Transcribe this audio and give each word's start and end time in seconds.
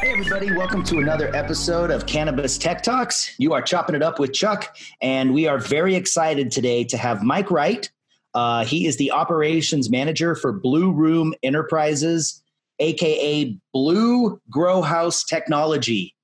Hey, 0.00 0.12
everybody, 0.12 0.52
welcome 0.52 0.82
to 0.84 0.98
another 0.98 1.34
episode 1.34 1.90
of 1.90 2.06
Cannabis 2.06 2.56
Tech 2.56 2.82
Talks. 2.82 3.34
You 3.38 3.52
are 3.52 3.62
chopping 3.62 3.94
it 3.94 4.02
up 4.02 4.18
with 4.18 4.32
Chuck, 4.32 4.76
and 5.02 5.34
we 5.34 5.46
are 5.48 5.58
very 5.58 5.94
excited 5.94 6.50
today 6.50 6.84
to 6.84 6.96
have 6.96 7.22
Mike 7.22 7.50
Wright. 7.50 7.90
Uh, 8.34 8.64
he 8.64 8.86
is 8.86 8.96
the 8.96 9.10
operations 9.10 9.90
manager 9.90 10.34
for 10.34 10.52
Blu 10.52 10.92
Room 10.92 11.34
Enterprises, 11.42 12.42
aka 12.78 13.56
Blu 13.72 14.40
Gro 14.50 14.82
House 14.82 15.24
Technology. 15.24 16.14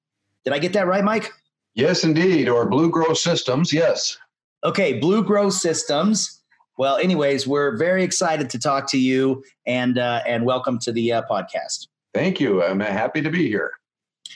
Did 0.45 0.52
I 0.52 0.58
get 0.58 0.72
that 0.74 0.86
right, 0.86 1.02
Mike? 1.02 1.32
Yes, 1.74 2.04
indeed, 2.04 2.48
or 2.48 2.66
Blu 2.66 2.90
Gro 2.90 3.14
Systems, 3.14 3.72
yes. 3.72 4.16
Okay, 4.62 4.98
Blu 5.00 5.24
Gro 5.24 5.50
Systems. 5.50 6.40
Well, 6.77 6.96
anyways, 6.96 7.46
we're 7.46 7.77
very 7.77 8.02
excited 8.02 8.50
to 8.50 8.59
talk 8.59 8.91
to 8.91 8.98
you 8.98 9.45
and 9.64 9.96
uh, 9.96 10.23
and 10.27 10.45
welcome 10.45 10.78
to 10.80 10.92
the 10.92 11.12
uh, 11.12 11.23
podcast. 11.30 11.87
Thank 12.12 12.41
you. 12.41 12.64
I'm 12.64 12.80
happy 12.80 13.23
to 13.23 13.30
be 13.30 13.48
here. 13.48 13.73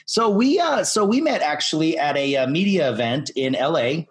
So 0.05 0.29
we 0.29 0.57
uh, 0.57 0.85
so 0.85 1.03
we 1.03 1.19
met 1.19 1.41
actually 1.41 1.97
at 1.97 2.15
a, 2.15 2.37
uh 2.37 2.47
media 2.47 2.89
event 2.91 3.29
in 3.35 3.57
LA, 3.59 4.05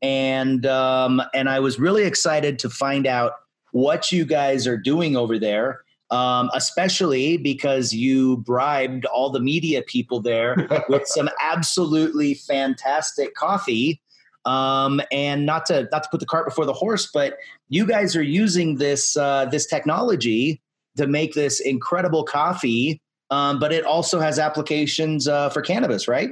and 0.00 0.64
um, 0.64 1.20
and 1.34 1.50
I 1.50 1.60
was 1.60 1.78
really 1.78 2.04
excited 2.04 2.58
to 2.60 2.70
find 2.70 3.06
out 3.06 3.32
what 3.72 4.10
you 4.10 4.24
guys 4.24 4.66
are 4.66 4.78
doing 4.78 5.16
over 5.16 5.38
there. 5.38 5.82
Um, 6.10 6.48
especially 6.54 7.36
because 7.36 7.92
you 7.92 8.38
bribed 8.38 9.04
all 9.04 9.28
the 9.28 9.40
media 9.40 9.82
people 9.82 10.22
there 10.22 10.56
with 10.88 11.06
some 11.06 11.28
absolutely 11.38 12.32
fantastic 12.32 13.34
coffee. 13.34 14.00
Um, 14.44 15.00
and 15.12 15.44
not 15.44 15.66
to 15.66 15.88
not 15.92 16.04
to 16.04 16.08
put 16.10 16.20
the 16.20 16.26
cart 16.26 16.46
before 16.46 16.64
the 16.64 16.72
horse, 16.72 17.10
but 17.12 17.36
you 17.68 17.86
guys 17.86 18.16
are 18.16 18.22
using 18.22 18.76
this 18.76 19.16
uh, 19.16 19.46
this 19.46 19.66
technology 19.66 20.62
to 20.96 21.06
make 21.06 21.34
this 21.34 21.60
incredible 21.60 22.24
coffee. 22.24 23.00
Um, 23.30 23.58
but 23.58 23.72
it 23.72 23.84
also 23.84 24.20
has 24.20 24.38
applications 24.38 25.28
uh, 25.28 25.50
for 25.50 25.60
cannabis, 25.60 26.08
right? 26.08 26.30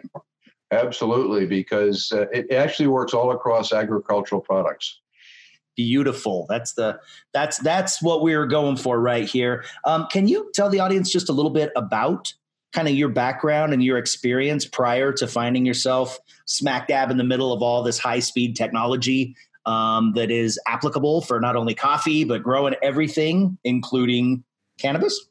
Absolutely, 0.71 1.47
because 1.47 2.11
uh, 2.13 2.27
it 2.33 2.51
actually 2.51 2.89
works 2.89 3.15
all 3.15 3.31
across 3.31 3.73
agricultural 3.73 4.41
products. 4.41 5.01
Beautiful. 5.77 6.47
That's 6.49 6.73
the 6.73 6.99
that's 7.35 7.59
that's 7.59 8.03
what 8.03 8.23
we 8.23 8.35
were 8.35 8.47
going 8.47 8.77
for 8.77 8.99
right 8.99 9.29
here. 9.29 9.65
Um, 9.85 10.07
can 10.11 10.27
you 10.27 10.51
tell 10.55 10.71
the 10.71 10.81
audience 10.81 11.13
just 11.13 11.29
a 11.29 11.33
little 11.33 11.51
bit 11.51 11.71
about 11.77 12.33
kind 12.77 12.89
of 12.89 12.95
your 12.95 13.09
background 13.09 13.73
and 13.73 13.83
your 13.83 13.97
experience 13.97 14.67
prior 14.67 15.11
to 15.11 15.27
finding 15.27 15.65
yourself 15.65 16.21
smack 16.45 16.89
dab 16.89 17.11
in 17.11 17.17
the 17.17 17.25
middle 17.25 17.51
of 17.51 17.63
all 17.63 17.83
this 17.83 17.99
high 17.99 18.19
speed 18.19 18.55
technology 18.55 19.35
um, 19.65 20.13
that 20.13 20.31
is 20.31 20.61
applicable 20.67 21.23
for 21.23 21.41
not 21.41 21.57
only 21.57 21.75
coffee 21.75 22.23
but 22.23 22.43
growing 22.43 22.75
everything, 22.83 23.57
including 23.65 24.45
cannabis? 24.79 25.29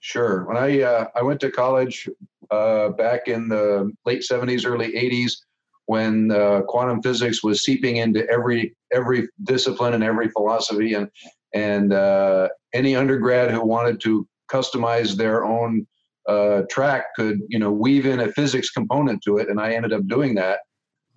Sure. 0.00 0.46
When 0.46 0.56
I 0.56 0.80
uh, 0.80 1.08
I 1.14 1.22
went 1.22 1.38
to 1.40 1.50
college 1.50 2.08
uh, 2.50 2.88
back 2.90 3.28
in 3.28 3.48
the 3.48 3.92
late 4.06 4.22
'70s, 4.22 4.64
early 4.64 4.92
'80s, 4.92 5.32
when 5.84 6.30
uh, 6.30 6.62
quantum 6.62 7.02
physics 7.02 7.44
was 7.44 7.62
seeping 7.62 7.96
into 7.96 8.26
every 8.30 8.74
every 8.90 9.28
discipline 9.42 9.92
and 9.92 10.02
every 10.02 10.30
philosophy, 10.30 10.94
and 10.94 11.10
and 11.52 11.92
uh, 11.92 12.48
any 12.72 12.96
undergrad 12.96 13.50
who 13.50 13.62
wanted 13.66 14.00
to 14.00 14.26
customize 14.50 15.16
their 15.16 15.44
own 15.44 15.86
uh, 16.28 16.62
track 16.70 17.06
could 17.14 17.40
you 17.48 17.58
know 17.58 17.70
weave 17.70 18.06
in 18.06 18.20
a 18.20 18.32
physics 18.32 18.70
component 18.70 19.22
to 19.24 19.38
it, 19.38 19.48
and 19.48 19.60
I 19.60 19.72
ended 19.72 19.92
up 19.92 20.06
doing 20.06 20.34
that. 20.36 20.60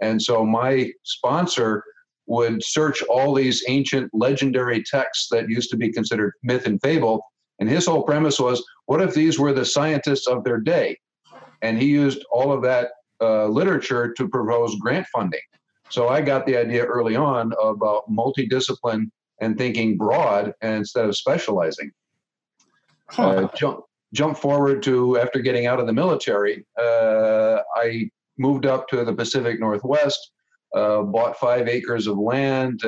And 0.02 0.22
so 0.22 0.46
my 0.46 0.92
sponsor 1.04 1.84
would 2.28 2.64
search 2.64 3.02
all 3.04 3.34
these 3.34 3.64
ancient 3.68 4.10
legendary 4.14 4.84
texts 4.84 5.28
that 5.32 5.50
used 5.50 5.70
to 5.72 5.78
be 5.78 5.92
considered 5.92 6.34
myth 6.44 6.66
and 6.68 6.80
fable 6.82 7.24
and 7.60 7.70
his 7.70 7.86
whole 7.86 8.04
premise 8.04 8.40
was 8.40 8.66
what 8.86 9.02
if 9.02 9.14
these 9.14 9.38
were 9.38 9.54
the 9.54 9.66
scientists 9.66 10.28
of 10.28 10.44
their 10.44 10.60
day? 10.60 10.98
And 11.62 11.80
he 11.80 11.88
used 11.88 12.24
all 12.32 12.52
of 12.52 12.62
that 12.64 12.92
uh, 13.22 13.48
literature 13.48 14.14
to 14.14 14.30
propose 14.30 14.76
grant 14.80 15.06
funding. 15.14 15.42
So 15.90 16.08
I 16.08 16.22
got 16.22 16.46
the 16.46 16.56
idea 16.56 16.86
early 16.86 17.16
on 17.16 17.52
about 17.62 18.10
multidiscipline 18.10 19.10
and 19.42 19.58
thinking 19.58 19.98
broad 19.98 20.54
instead 20.62 21.06
of 21.06 21.18
specializing. 21.18 21.92
Huh. 23.10 23.30
Uh, 23.30 23.48
jump, 23.56 23.82
jump 24.14 24.38
forward 24.38 24.82
to 24.84 25.18
after 25.20 25.40
getting 25.40 25.66
out 25.66 25.80
of 25.80 25.88
the 25.88 25.94
military, 25.94 26.66
uh, 26.80 27.60
I 27.76 28.10
moved 28.38 28.66
up 28.66 28.88
to 28.90 29.04
the 29.04 29.14
Pacific 29.14 29.60
Northwest, 29.60 30.32
uh, 30.76 31.04
bought 31.04 31.38
five 31.38 31.68
acres 31.68 32.08
of 32.08 32.18
land. 32.18 32.82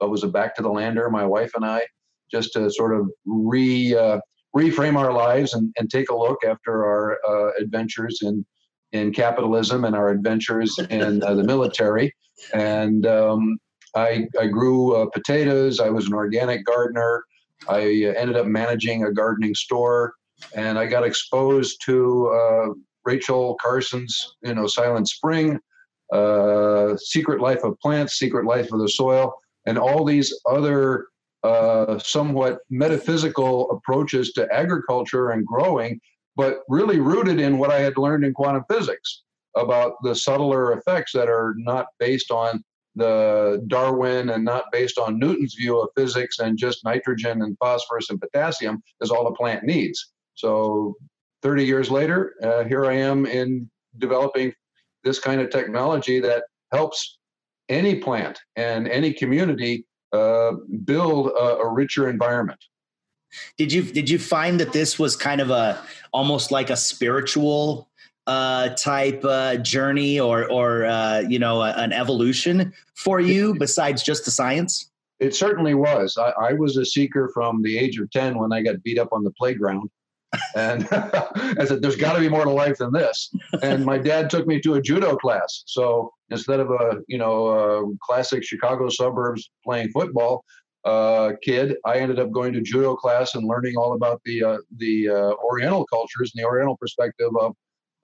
I 0.00 0.04
was 0.06 0.24
a 0.24 0.28
back 0.28 0.54
to 0.56 0.62
the 0.62 0.68
lander, 0.68 1.08
my 1.10 1.24
wife 1.24 1.52
and 1.54 1.64
I 1.64 1.82
just 2.30 2.52
to 2.54 2.70
sort 2.70 2.94
of 2.94 3.08
re 3.26 3.94
uh, 3.94 4.18
reframe 4.56 4.96
our 4.96 5.12
lives 5.12 5.54
and, 5.54 5.72
and 5.78 5.90
take 5.90 6.10
a 6.10 6.16
look 6.16 6.38
after 6.44 6.84
our 6.84 7.18
uh, 7.28 7.50
adventures 7.60 8.20
in 8.22 8.44
in 8.92 9.12
capitalism 9.12 9.84
and 9.84 9.96
our 9.96 10.10
adventures 10.10 10.78
in 10.90 11.22
uh, 11.22 11.34
the 11.34 11.42
military. 11.42 12.14
And 12.52 13.04
um, 13.06 13.58
I, 13.96 14.28
I 14.40 14.46
grew 14.46 14.94
uh, 14.94 15.06
potatoes. 15.06 15.80
I 15.80 15.90
was 15.90 16.06
an 16.06 16.14
organic 16.14 16.64
gardener. 16.64 17.24
I 17.68 17.80
uh, 17.80 18.20
ended 18.20 18.36
up 18.36 18.46
managing 18.46 19.04
a 19.04 19.12
gardening 19.12 19.54
store, 19.54 20.14
and 20.54 20.78
I 20.78 20.86
got 20.86 21.04
exposed 21.04 21.82
to 21.86 22.28
uh, 22.28 22.66
Rachel 23.04 23.56
Carson's, 23.60 24.36
you 24.42 24.54
know, 24.54 24.66
Silent 24.66 25.08
Spring, 25.08 25.58
Secret 26.96 27.40
Life 27.40 27.64
of 27.64 27.78
Plants, 27.80 28.14
Secret 28.18 28.46
Life 28.46 28.72
of 28.72 28.80
the 28.80 28.88
Soil, 28.88 29.34
and 29.66 29.78
all 29.78 30.04
these 30.04 30.32
other 30.46 31.06
uh, 31.42 31.98
somewhat 31.98 32.60
metaphysical 32.70 33.70
approaches 33.70 34.32
to 34.32 34.50
agriculture 34.52 35.30
and 35.30 35.46
growing, 35.46 36.00
but 36.36 36.60
really 36.68 37.00
rooted 37.00 37.38
in 37.38 37.58
what 37.58 37.70
I 37.70 37.80
had 37.80 37.98
learned 37.98 38.24
in 38.24 38.32
quantum 38.32 38.64
physics 38.70 39.22
about 39.56 39.94
the 40.02 40.14
subtler 40.14 40.72
effects 40.72 41.12
that 41.12 41.28
are 41.28 41.54
not 41.58 41.86
based 41.98 42.30
on 42.30 42.64
the 42.96 43.62
Darwin 43.66 44.30
and 44.30 44.44
not 44.44 44.64
based 44.72 44.98
on 44.98 45.18
Newton's 45.18 45.54
view 45.54 45.80
of 45.80 45.90
physics 45.96 46.38
and 46.38 46.56
just 46.56 46.84
nitrogen 46.84 47.42
and 47.42 47.58
phosphorus 47.58 48.10
and 48.10 48.20
potassium 48.20 48.82
is 49.00 49.10
all 49.10 49.26
a 49.26 49.34
plant 49.34 49.64
needs. 49.64 50.12
So 50.34 50.96
30 51.42 51.64
years 51.64 51.90
later, 51.90 52.34
uh, 52.42 52.64
here 52.64 52.86
I 52.86 52.94
am 52.94 53.26
in 53.26 53.70
developing 53.98 54.52
this 55.04 55.18
kind 55.18 55.40
of 55.40 55.50
technology 55.50 56.20
that 56.20 56.44
helps 56.72 57.18
any 57.68 57.96
plant 57.96 58.38
and 58.56 58.88
any 58.88 59.12
community 59.12 59.86
uh, 60.12 60.52
build 60.84 61.28
a, 61.28 61.56
a 61.56 61.72
richer 61.72 62.08
environment. 62.08 62.62
Did 63.58 63.72
you 63.72 63.82
did 63.82 64.08
you 64.08 64.18
find 64.18 64.60
that 64.60 64.72
this 64.72 64.98
was 64.98 65.16
kind 65.16 65.40
of 65.40 65.50
a 65.50 65.82
almost 66.12 66.52
like 66.52 66.70
a 66.70 66.76
spiritual 66.76 67.88
uh, 68.26 68.70
type 68.70 69.24
uh, 69.24 69.56
journey 69.56 70.20
or 70.20 70.50
or 70.50 70.86
uh, 70.86 71.20
you 71.20 71.38
know 71.38 71.62
a, 71.62 71.72
an 71.72 71.92
evolution 71.92 72.72
for 72.94 73.20
you 73.20 73.54
besides 73.58 74.02
just 74.02 74.24
the 74.24 74.30
science? 74.30 74.90
It 75.20 75.34
certainly 75.34 75.74
was. 75.74 76.16
I, 76.18 76.30
I, 76.50 76.52
was 76.54 76.76
a 76.76 76.84
seeker 76.84 77.30
from 77.32 77.62
the 77.62 77.78
age 77.78 77.98
of 77.98 78.10
ten 78.10 78.36
when 78.36 78.52
I 78.52 78.62
got 78.62 78.82
beat 78.82 78.98
up 78.98 79.08
on 79.12 79.24
the 79.24 79.30
playground, 79.32 79.88
and 80.56 80.88
I 80.92 81.64
said, 81.64 81.82
"There's 81.82 81.96
got 81.96 82.14
to 82.14 82.20
be 82.20 82.28
more 82.28 82.44
to 82.44 82.50
life 82.50 82.78
than 82.78 82.92
this." 82.92 83.30
And 83.62 83.84
my 83.84 83.98
dad 83.98 84.30
took 84.30 84.46
me 84.46 84.60
to 84.60 84.74
a 84.74 84.82
judo 84.82 85.16
class. 85.16 85.64
So 85.66 86.12
instead 86.30 86.60
of 86.60 86.70
a 86.70 87.00
you 87.08 87.18
know 87.18 87.48
a 87.48 87.96
classic 88.02 88.44
Chicago 88.44 88.88
suburbs 88.88 89.50
playing 89.64 89.90
football 89.90 90.44
uh, 90.84 91.32
kid, 91.42 91.76
I 91.84 91.98
ended 91.98 92.18
up 92.18 92.30
going 92.30 92.52
to 92.52 92.60
judo 92.60 92.94
class 92.94 93.34
and 93.34 93.46
learning 93.46 93.76
all 93.76 93.94
about 93.94 94.20
the 94.24 94.44
uh, 94.44 94.58
the 94.78 95.08
uh, 95.08 95.32
Oriental 95.44 95.86
cultures 95.86 96.32
and 96.34 96.42
the 96.42 96.46
Oriental 96.46 96.76
perspective 96.76 97.30
of 97.40 97.54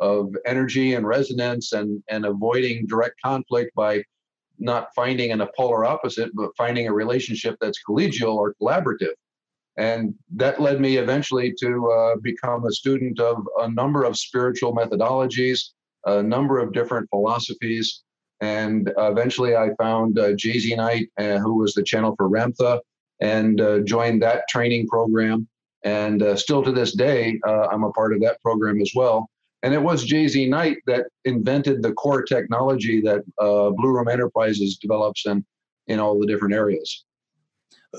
of 0.00 0.34
energy 0.46 0.94
and 0.94 1.06
resonance 1.06 1.72
and 1.72 2.02
and 2.08 2.24
avoiding 2.24 2.86
direct 2.86 3.16
conflict 3.22 3.72
by 3.74 4.02
not 4.58 4.88
finding 4.94 5.32
an 5.32 5.40
a 5.40 5.48
polar 5.56 5.84
opposite, 5.84 6.30
but 6.34 6.50
finding 6.56 6.86
a 6.86 6.92
relationship 6.92 7.56
that's 7.60 7.80
collegial 7.88 8.34
or 8.34 8.54
collaborative. 8.60 9.14
And 9.76 10.14
that 10.36 10.60
led 10.60 10.80
me 10.80 10.96
eventually 10.96 11.54
to 11.60 11.90
uh, 11.90 12.16
become 12.22 12.66
a 12.66 12.72
student 12.72 13.20
of 13.20 13.46
a 13.60 13.70
number 13.70 14.04
of 14.04 14.18
spiritual 14.18 14.74
methodologies, 14.74 15.60
a 16.04 16.22
number 16.22 16.58
of 16.58 16.72
different 16.72 17.08
philosophies, 17.10 18.02
and 18.40 18.90
eventually 18.96 19.54
I 19.54 19.70
found 19.78 20.18
uh, 20.18 20.30
JZ 20.30 20.76
Knight, 20.76 21.08
uh, 21.18 21.38
who 21.38 21.58
was 21.58 21.74
the 21.74 21.82
channel 21.82 22.14
for 22.16 22.28
Ramtha, 22.28 22.80
and 23.20 23.60
uh, 23.60 23.80
joined 23.80 24.22
that 24.22 24.48
training 24.48 24.88
program. 24.88 25.46
And 25.84 26.22
uh, 26.22 26.36
still 26.36 26.62
to 26.62 26.72
this 26.72 26.94
day, 26.94 27.38
uh, 27.46 27.68
I'm 27.70 27.84
a 27.84 27.92
part 27.92 28.14
of 28.14 28.20
that 28.22 28.40
program 28.42 28.80
as 28.80 28.92
well. 28.94 29.28
And 29.62 29.74
it 29.74 29.82
was 29.82 30.08
JZ 30.08 30.48
Knight 30.48 30.78
that 30.86 31.06
invented 31.26 31.82
the 31.82 31.92
core 31.92 32.22
technology 32.22 33.02
that 33.02 33.20
uh, 33.38 33.70
Blu 33.70 33.90
Room 33.90 34.08
Enterprises 34.08 34.78
develops 34.78 35.26
in, 35.26 35.44
in 35.86 36.00
all 36.00 36.18
the 36.18 36.26
different 36.26 36.54
areas. 36.54 37.04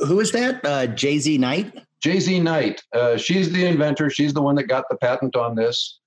Who 0.08 0.20
is 0.20 0.32
that? 0.32 0.64
Uh 0.66 0.88
JZ 0.88 1.40
Knight? 1.40 1.74
JZ 2.06 2.42
Knight. 2.42 2.82
she's 3.20 3.52
the 3.52 3.66
inventor. 3.66 4.10
She's 4.10 4.34
the 4.34 4.42
one 4.42 4.56
that 4.56 4.64
got 4.64 4.86
the 4.90 4.98
patent 4.98 5.36
on 5.36 5.56
this. 5.56 6.00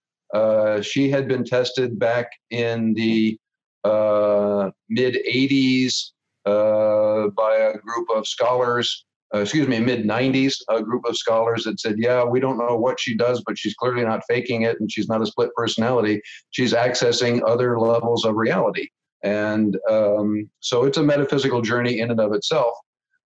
she 0.83 1.11
had 1.11 1.29
been 1.29 1.45
tested 1.45 1.99
back 1.99 2.29
in 2.51 2.95
the 2.95 3.39
uh, 3.85 4.71
mid 4.89 5.19
80s 5.29 6.13
uh, 6.47 7.29
by 7.37 7.55
a 7.55 7.79
group 7.79 8.09
of 8.15 8.27
scholars 8.27 9.05
uh, 9.35 9.41
excuse 9.41 9.67
me, 9.67 9.81
mid 9.81 10.05
90s, 10.05 10.59
a 10.69 10.81
group 10.81 11.05
of 11.07 11.17
scholars 11.17 11.65
that 11.65 11.81
said, 11.81 11.97
yeah, 11.99 12.23
we 12.25 12.39
don't 12.39 12.57
know 12.57 12.77
what 12.77 13.01
she 13.01 13.17
does, 13.17 13.43
but 13.45 13.59
she's 13.59 13.75
clearly 13.75 14.05
not 14.05 14.23
faking 14.29 14.63
it 14.63 14.79
and 14.79 14.91
she's 14.91 15.09
not 15.09 15.21
a 15.23 15.27
split 15.27 15.51
personality. 15.57 16.21
She's 16.51 16.73
accessing 16.73 17.43
other 17.45 17.81
levels 17.81 18.25
of 18.25 18.37
reality. 18.37 18.89
And 19.25 19.77
um, 19.91 20.49
so 20.61 20.85
it's 20.85 20.99
a 20.99 21.03
metaphysical 21.03 21.63
journey 21.63 21.99
in 21.99 22.13
and 22.13 22.21
of 22.21 22.33
itself. 22.33 22.75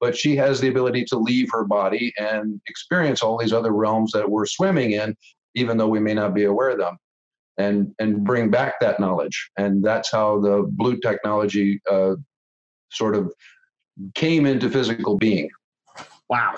But 0.03 0.17
she 0.17 0.35
has 0.35 0.59
the 0.59 0.67
ability 0.67 1.05
to 1.05 1.17
leave 1.17 1.47
her 1.53 1.63
body 1.63 2.11
and 2.17 2.59
experience 2.67 3.23
all 3.23 3.38
these 3.38 3.53
other 3.53 3.71
realms 3.71 4.11
that 4.11 4.29
we're 4.29 4.45
swimming 4.45 4.91
in, 4.91 5.15
even 5.55 5.77
though 5.77 5.88
we 5.88 6.01
may 6.01 6.13
not 6.13 6.33
be 6.33 6.44
aware 6.44 6.71
of 6.71 6.77
them, 6.77 6.97
and 7.57 7.95
and 8.00 8.21
bring 8.21 8.51
back 8.51 8.81
that 8.81 9.00
knowledge. 9.00 9.50
And 9.55 9.81
that's 9.81 10.11
how 10.11 10.41
the 10.41 10.65
blue 10.67 10.97
technology 11.00 11.79
uh, 11.89 12.15
sort 12.91 13.15
of 13.15 13.31
came 14.13 14.45
into 14.45 14.69
physical 14.69 15.17
being. 15.17 15.50
Wow. 16.27 16.55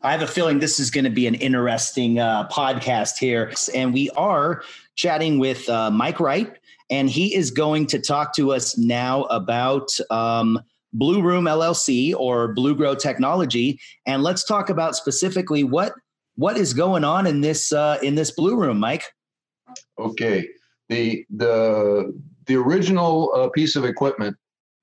I 0.00 0.12
have 0.12 0.22
a 0.22 0.26
feeling 0.26 0.58
this 0.58 0.80
is 0.80 0.90
going 0.90 1.04
to 1.04 1.10
be 1.10 1.26
an 1.26 1.34
interesting 1.34 2.18
uh, 2.18 2.48
podcast 2.48 3.18
here. 3.18 3.52
And 3.74 3.92
we 3.92 4.08
are 4.16 4.62
chatting 4.94 5.38
with 5.38 5.68
uh, 5.68 5.90
Mike 5.90 6.20
Wright, 6.20 6.56
and 6.88 7.10
he 7.10 7.34
is 7.34 7.50
going 7.50 7.86
to 7.88 7.98
talk 7.98 8.34
to 8.36 8.52
us 8.52 8.78
now 8.78 9.24
about 9.24 9.90
um, 10.08 10.62
Blu 10.92 11.22
Room 11.22 11.44
LLC 11.44 12.14
or 12.14 12.54
Blu 12.54 12.74
Gro 12.74 12.94
Technology, 12.94 13.78
and 14.06 14.22
let's 14.22 14.44
talk 14.44 14.70
about 14.70 14.96
specifically 14.96 15.64
what 15.64 15.92
what 16.36 16.56
is 16.56 16.72
going 16.72 17.04
on 17.04 17.26
in 17.26 17.40
this 17.40 17.72
uh, 17.72 17.98
in 18.02 18.14
this 18.14 18.30
Blu 18.30 18.56
Room, 18.56 18.78
Mike. 18.78 19.04
Okay, 19.98 20.48
the 20.88 21.24
the 21.30 22.14
the 22.46 22.56
original 22.56 23.32
uh, 23.34 23.48
piece 23.50 23.76
of 23.76 23.84
equipment 23.84 24.36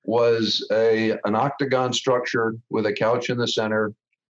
was 0.04 0.66
a 0.70 1.12
an 1.24 1.34
octagon 1.34 1.92
structure 1.92 2.54
with 2.70 2.86
a 2.86 2.92
couch 2.92 3.30
in 3.30 3.38
the 3.38 3.48
center. 3.48 3.92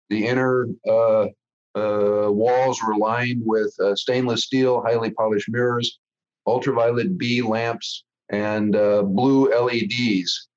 The 0.09 0.27
inner 0.27 0.69
uh, 0.89 1.27
uh, 1.75 2.31
walls 2.31 2.81
were 2.87 2.97
lined 2.97 3.43
with 3.45 3.75
uh, 3.81 3.97
stainless 3.97 4.45
steel, 4.45 4.83
highly 4.83 5.11
polished 5.11 5.49
mirrors 5.51 5.99
ultraviolet 6.47 7.19
B 7.19 7.43
lamps, 7.43 8.05
and 8.31 8.75
uh, 8.77 9.03
blue 9.03 9.49
LEDs. 9.51 10.49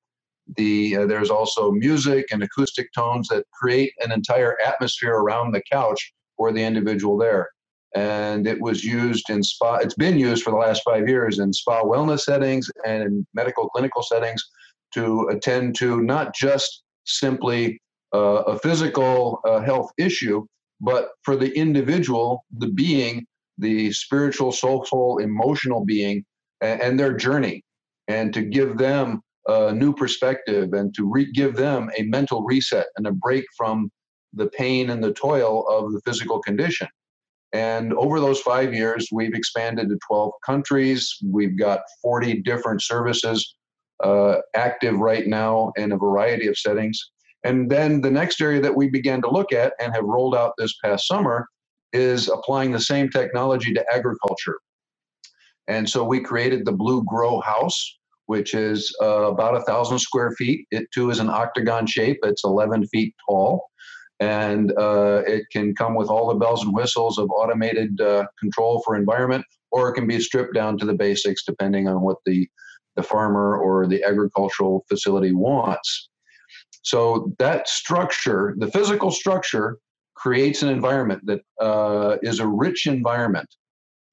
The, 0.56 0.96
uh, 0.96 1.06
there's 1.06 1.30
also 1.30 1.70
music 1.70 2.26
and 2.32 2.42
acoustic 2.42 2.92
tones 2.92 3.28
that 3.28 3.44
create 3.52 3.92
an 4.00 4.12
entire 4.12 4.56
atmosphere 4.64 5.14
around 5.14 5.52
the 5.52 5.62
couch 5.70 6.12
for 6.36 6.52
the 6.52 6.62
individual 6.62 7.16
there. 7.16 7.48
And 7.94 8.46
it 8.46 8.60
was 8.60 8.84
used 8.84 9.30
in 9.30 9.42
spa, 9.42 9.76
it's 9.76 9.94
been 9.94 10.18
used 10.18 10.44
for 10.44 10.50
the 10.50 10.56
last 10.56 10.82
five 10.84 11.08
years 11.08 11.38
in 11.38 11.52
spa 11.52 11.82
wellness 11.82 12.20
settings 12.20 12.70
and 12.86 13.02
in 13.02 13.26
medical 13.34 13.68
clinical 13.68 14.02
settings 14.02 14.42
to 14.94 15.28
attend 15.28 15.76
to 15.76 16.00
not 16.02 16.34
just 16.34 16.82
simply 17.04 17.80
uh, 18.14 18.42
a 18.46 18.58
physical 18.58 19.40
uh, 19.46 19.60
health 19.60 19.90
issue, 19.98 20.44
but 20.80 21.10
for 21.22 21.36
the 21.36 21.52
individual, 21.56 22.44
the 22.58 22.68
being, 22.68 23.26
the 23.58 23.92
spiritual, 23.92 24.52
soulful, 24.52 25.18
emotional 25.18 25.84
being 25.84 26.24
and, 26.60 26.80
and 26.80 27.00
their 27.00 27.12
journey, 27.12 27.62
and 28.08 28.32
to 28.34 28.42
give 28.42 28.78
them 28.78 29.20
a 29.46 29.72
new 29.72 29.94
perspective 29.94 30.72
and 30.72 30.94
to 30.94 31.10
re- 31.10 31.30
give 31.32 31.56
them 31.56 31.90
a 31.98 32.02
mental 32.04 32.42
reset 32.42 32.86
and 32.96 33.06
a 33.06 33.12
break 33.12 33.44
from 33.56 33.90
the 34.32 34.48
pain 34.48 34.90
and 34.90 35.02
the 35.02 35.12
toil 35.12 35.66
of 35.68 35.92
the 35.92 36.00
physical 36.04 36.40
condition. 36.40 36.88
And 37.52 37.92
over 37.94 38.20
those 38.20 38.40
five 38.40 38.72
years, 38.72 39.08
we've 39.12 39.34
expanded 39.34 39.88
to 39.88 39.98
12 40.06 40.32
countries. 40.46 41.16
We've 41.24 41.58
got 41.58 41.80
40 42.00 42.42
different 42.42 42.82
services 42.82 43.56
uh, 44.02 44.36
active 44.54 44.98
right 44.98 45.26
now 45.26 45.72
in 45.76 45.92
a 45.92 45.96
variety 45.96 46.46
of 46.46 46.56
settings. 46.56 47.10
And 47.44 47.70
then 47.70 48.02
the 48.02 48.10
next 48.10 48.40
area 48.40 48.60
that 48.60 48.76
we 48.76 48.88
began 48.88 49.20
to 49.22 49.30
look 49.30 49.52
at 49.52 49.72
and 49.80 49.94
have 49.94 50.04
rolled 50.04 50.34
out 50.34 50.52
this 50.58 50.74
past 50.84 51.06
summer 51.06 51.48
is 51.92 52.28
applying 52.28 52.70
the 52.70 52.80
same 52.80 53.08
technology 53.08 53.72
to 53.74 53.84
agriculture. 53.92 54.58
And 55.66 55.88
so 55.88 56.04
we 56.04 56.20
created 56.20 56.64
the 56.64 56.72
Blu 56.72 57.02
Gro 57.04 57.40
House, 57.40 57.98
which 58.30 58.54
is 58.54 58.96
uh, 59.02 59.24
about 59.32 59.56
a 59.56 59.62
thousand 59.62 59.98
square 59.98 60.30
feet. 60.38 60.64
It 60.70 60.86
too 60.94 61.10
is 61.10 61.18
an 61.18 61.28
octagon 61.28 61.84
shape. 61.84 62.18
It's 62.22 62.44
11 62.44 62.86
feet 62.86 63.12
tall, 63.28 63.66
and 64.20 64.70
uh, 64.78 65.22
it 65.26 65.46
can 65.50 65.74
come 65.74 65.96
with 65.96 66.08
all 66.08 66.28
the 66.28 66.36
bells 66.36 66.62
and 66.62 66.72
whistles 66.72 67.18
of 67.18 67.28
automated 67.32 68.00
uh, 68.00 68.26
control 68.38 68.82
for 68.84 68.94
environment, 68.94 69.44
or 69.72 69.88
it 69.88 69.94
can 69.94 70.06
be 70.06 70.20
stripped 70.20 70.54
down 70.54 70.78
to 70.78 70.86
the 70.86 70.94
basics 70.94 71.42
depending 71.44 71.88
on 71.88 72.02
what 72.02 72.18
the 72.24 72.48
the 72.94 73.02
farmer 73.02 73.56
or 73.56 73.88
the 73.88 74.04
agricultural 74.04 74.84
facility 74.88 75.32
wants. 75.32 76.08
So 76.82 77.32
that 77.40 77.66
structure, 77.68 78.54
the 78.58 78.70
physical 78.70 79.10
structure, 79.10 79.78
creates 80.14 80.62
an 80.62 80.68
environment 80.68 81.22
that 81.26 81.40
uh, 81.60 82.18
is 82.22 82.38
a 82.38 82.46
rich 82.46 82.86
environment. 82.86 83.48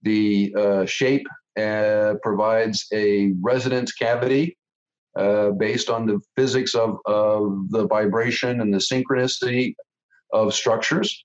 The 0.02 0.56
uh, 0.58 0.86
shape 0.88 1.28
uh, 1.58 2.16
provides 2.22 2.86
a 2.94 3.34
resonance 3.42 3.92
cavity 3.92 4.58
uh, 5.18 5.52
based 5.52 5.90
on 5.90 6.06
the 6.06 6.20
physics 6.36 6.76
of, 6.76 6.98
of 7.06 7.70
the 7.70 7.88
vibration 7.88 8.62
and 8.62 8.74
the 8.74 8.78
synchronicity 8.78 9.74
of 10.34 10.54
structures. 10.54 11.24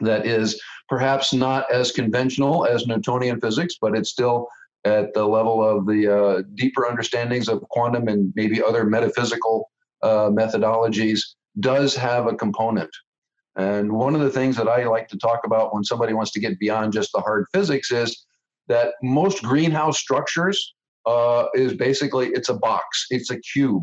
That 0.00 0.26
is 0.26 0.60
perhaps 0.88 1.34
not 1.34 1.70
as 1.70 1.92
conventional 1.92 2.64
as 2.64 2.86
Newtonian 2.86 3.40
physics, 3.40 3.74
but 3.80 3.94
it's 3.94 4.10
still 4.10 4.48
at 4.84 5.12
the 5.12 5.26
level 5.26 5.62
of 5.62 5.86
the 5.86 6.08
uh, 6.08 6.42
deeper 6.54 6.86
understandings 6.86 7.48
of 7.48 7.60
quantum 7.70 8.08
and 8.08 8.32
maybe 8.34 8.62
other 8.62 8.84
metaphysical 8.84 9.70
uh, 10.02 10.30
methodologies 10.30 11.20
does 11.58 11.94
have 11.94 12.26
a 12.26 12.34
component 12.34 12.90
and 13.56 13.92
one 13.92 14.14
of 14.14 14.20
the 14.20 14.30
things 14.30 14.56
that 14.56 14.68
I 14.68 14.84
like 14.84 15.08
to 15.08 15.18
talk 15.18 15.40
about 15.44 15.74
when 15.74 15.84
somebody 15.84 16.12
wants 16.12 16.30
to 16.32 16.40
get 16.40 16.58
beyond 16.58 16.92
just 16.92 17.10
the 17.12 17.20
hard 17.20 17.46
physics 17.52 17.90
is 17.90 18.24
that 18.70 18.94
most 19.02 19.42
greenhouse 19.42 19.98
structures 19.98 20.74
uh, 21.04 21.46
is 21.54 21.74
basically 21.74 22.28
it's 22.28 22.48
a 22.48 22.54
box, 22.54 23.06
it's 23.10 23.30
a 23.30 23.40
cube, 23.40 23.82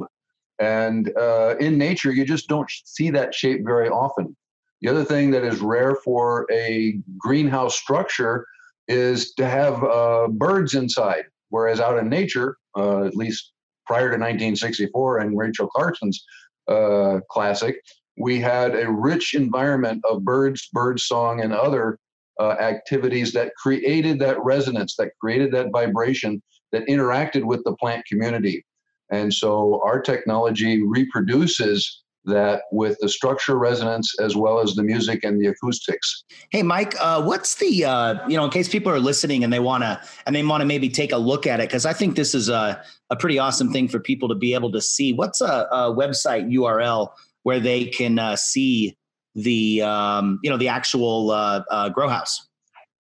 and 0.60 1.12
uh, 1.18 1.56
in 1.60 1.78
nature 1.78 2.12
you 2.12 2.26
just 2.26 2.48
don't 2.48 2.70
see 2.86 3.10
that 3.12 3.36
shape 3.36 3.62
very 3.66 3.90
often. 3.90 4.36
The 4.82 4.88
other 4.88 5.04
thing 5.04 5.32
that 5.32 5.44
is 5.44 5.60
rare 5.60 5.96
for 5.96 6.48
a 6.52 7.00
greenhouse 7.18 7.76
structure 7.78 8.46
is 8.88 9.34
to 9.34 9.48
have 9.48 9.84
uh, 9.84 10.28
birds 10.30 10.74
inside, 10.74 11.26
whereas 11.50 11.82
out 11.82 11.98
in 11.98 12.08
nature, 12.08 12.58
uh, 12.78 13.04
at 13.04 13.16
least 13.16 13.52
prior 13.86 14.10
to 14.10 14.18
1964 14.18 15.20
and 15.20 15.38
Rachel 15.38 15.70
Carson's 15.76 16.24
uh, 16.70 17.20
classic, 17.30 17.76
we 18.18 18.40
had 18.40 18.74
a 18.74 18.90
rich 18.90 19.34
environment 19.34 20.02
of 20.10 20.24
birds, 20.24 20.70
bird 20.72 21.00
song, 21.00 21.42
and 21.42 21.54
other 21.54 22.00
uh, 22.40 22.52
activities 22.60 23.32
that 23.34 23.54
created 23.56 24.20
that 24.20 24.44
resonance, 24.44 24.96
that 24.98 25.12
created 25.20 25.52
that 25.54 25.72
vibration, 25.72 26.42
that 26.72 26.86
interacted 26.88 27.44
with 27.44 27.64
the 27.64 27.76
plant 27.76 28.06
community. 28.06 28.66
And 29.10 29.34
so 29.34 29.82
our 29.86 30.02
technology 30.02 30.84
reproduces 30.84 32.04
that 32.28 32.64
with 32.72 32.98
the 33.00 33.10
structure 33.10 33.58
resonance 33.58 34.14
as 34.20 34.36
well 34.36 34.60
as 34.60 34.76
the 34.76 34.84
music 34.84 35.24
and 35.24 35.42
the 35.42 35.48
acoustics. 35.48 36.26
Hey, 36.52 36.62
Mike, 36.62 36.94
uh, 37.00 37.24
what's 37.24 37.56
the 37.56 37.86
uh, 37.86 38.28
you 38.28 38.38
know 38.38 38.46
in 38.46 38.52
case 38.52 38.70
people 38.70 38.92
are 38.92 39.00
listening 39.00 39.44
and 39.44 39.52
they 39.52 39.60
want 39.60 39.84
to 39.84 40.00
and 40.26 40.36
they 40.36 40.44
want 40.44 40.62
to 40.62 40.66
maybe 40.66 40.90
take 40.90 41.14
a 41.14 41.18
look 41.18 41.48
at 41.48 41.60
it 41.60 41.70
because 41.70 41.86
I 41.86 41.94
think 41.94 42.16
this 42.16 42.36
is 42.36 42.50
a 42.50 42.84
a 43.10 43.16
pretty 43.16 43.40
awesome 43.40 43.72
thing 43.72 43.88
for 43.88 44.00
people 44.00 44.28
to 44.30 44.36
be 44.36 44.54
able 44.54 44.72
to 44.74 44.82
see. 44.82 45.14
What's 45.14 45.42
a, 45.42 45.68
a 45.72 45.96
website 45.96 46.54
URL 46.54 47.10
where 47.44 47.62
they 47.62 47.86
can 47.86 48.20
uh, 48.20 48.36
see 48.36 48.98
the 49.38 49.82
um, 49.84 50.40
you 50.44 50.50
know 50.50 50.58
the 50.58 50.68
actual 50.68 51.32
uh, 51.32 51.64
uh, 51.70 51.88
grow 51.90 52.10
house? 52.10 52.48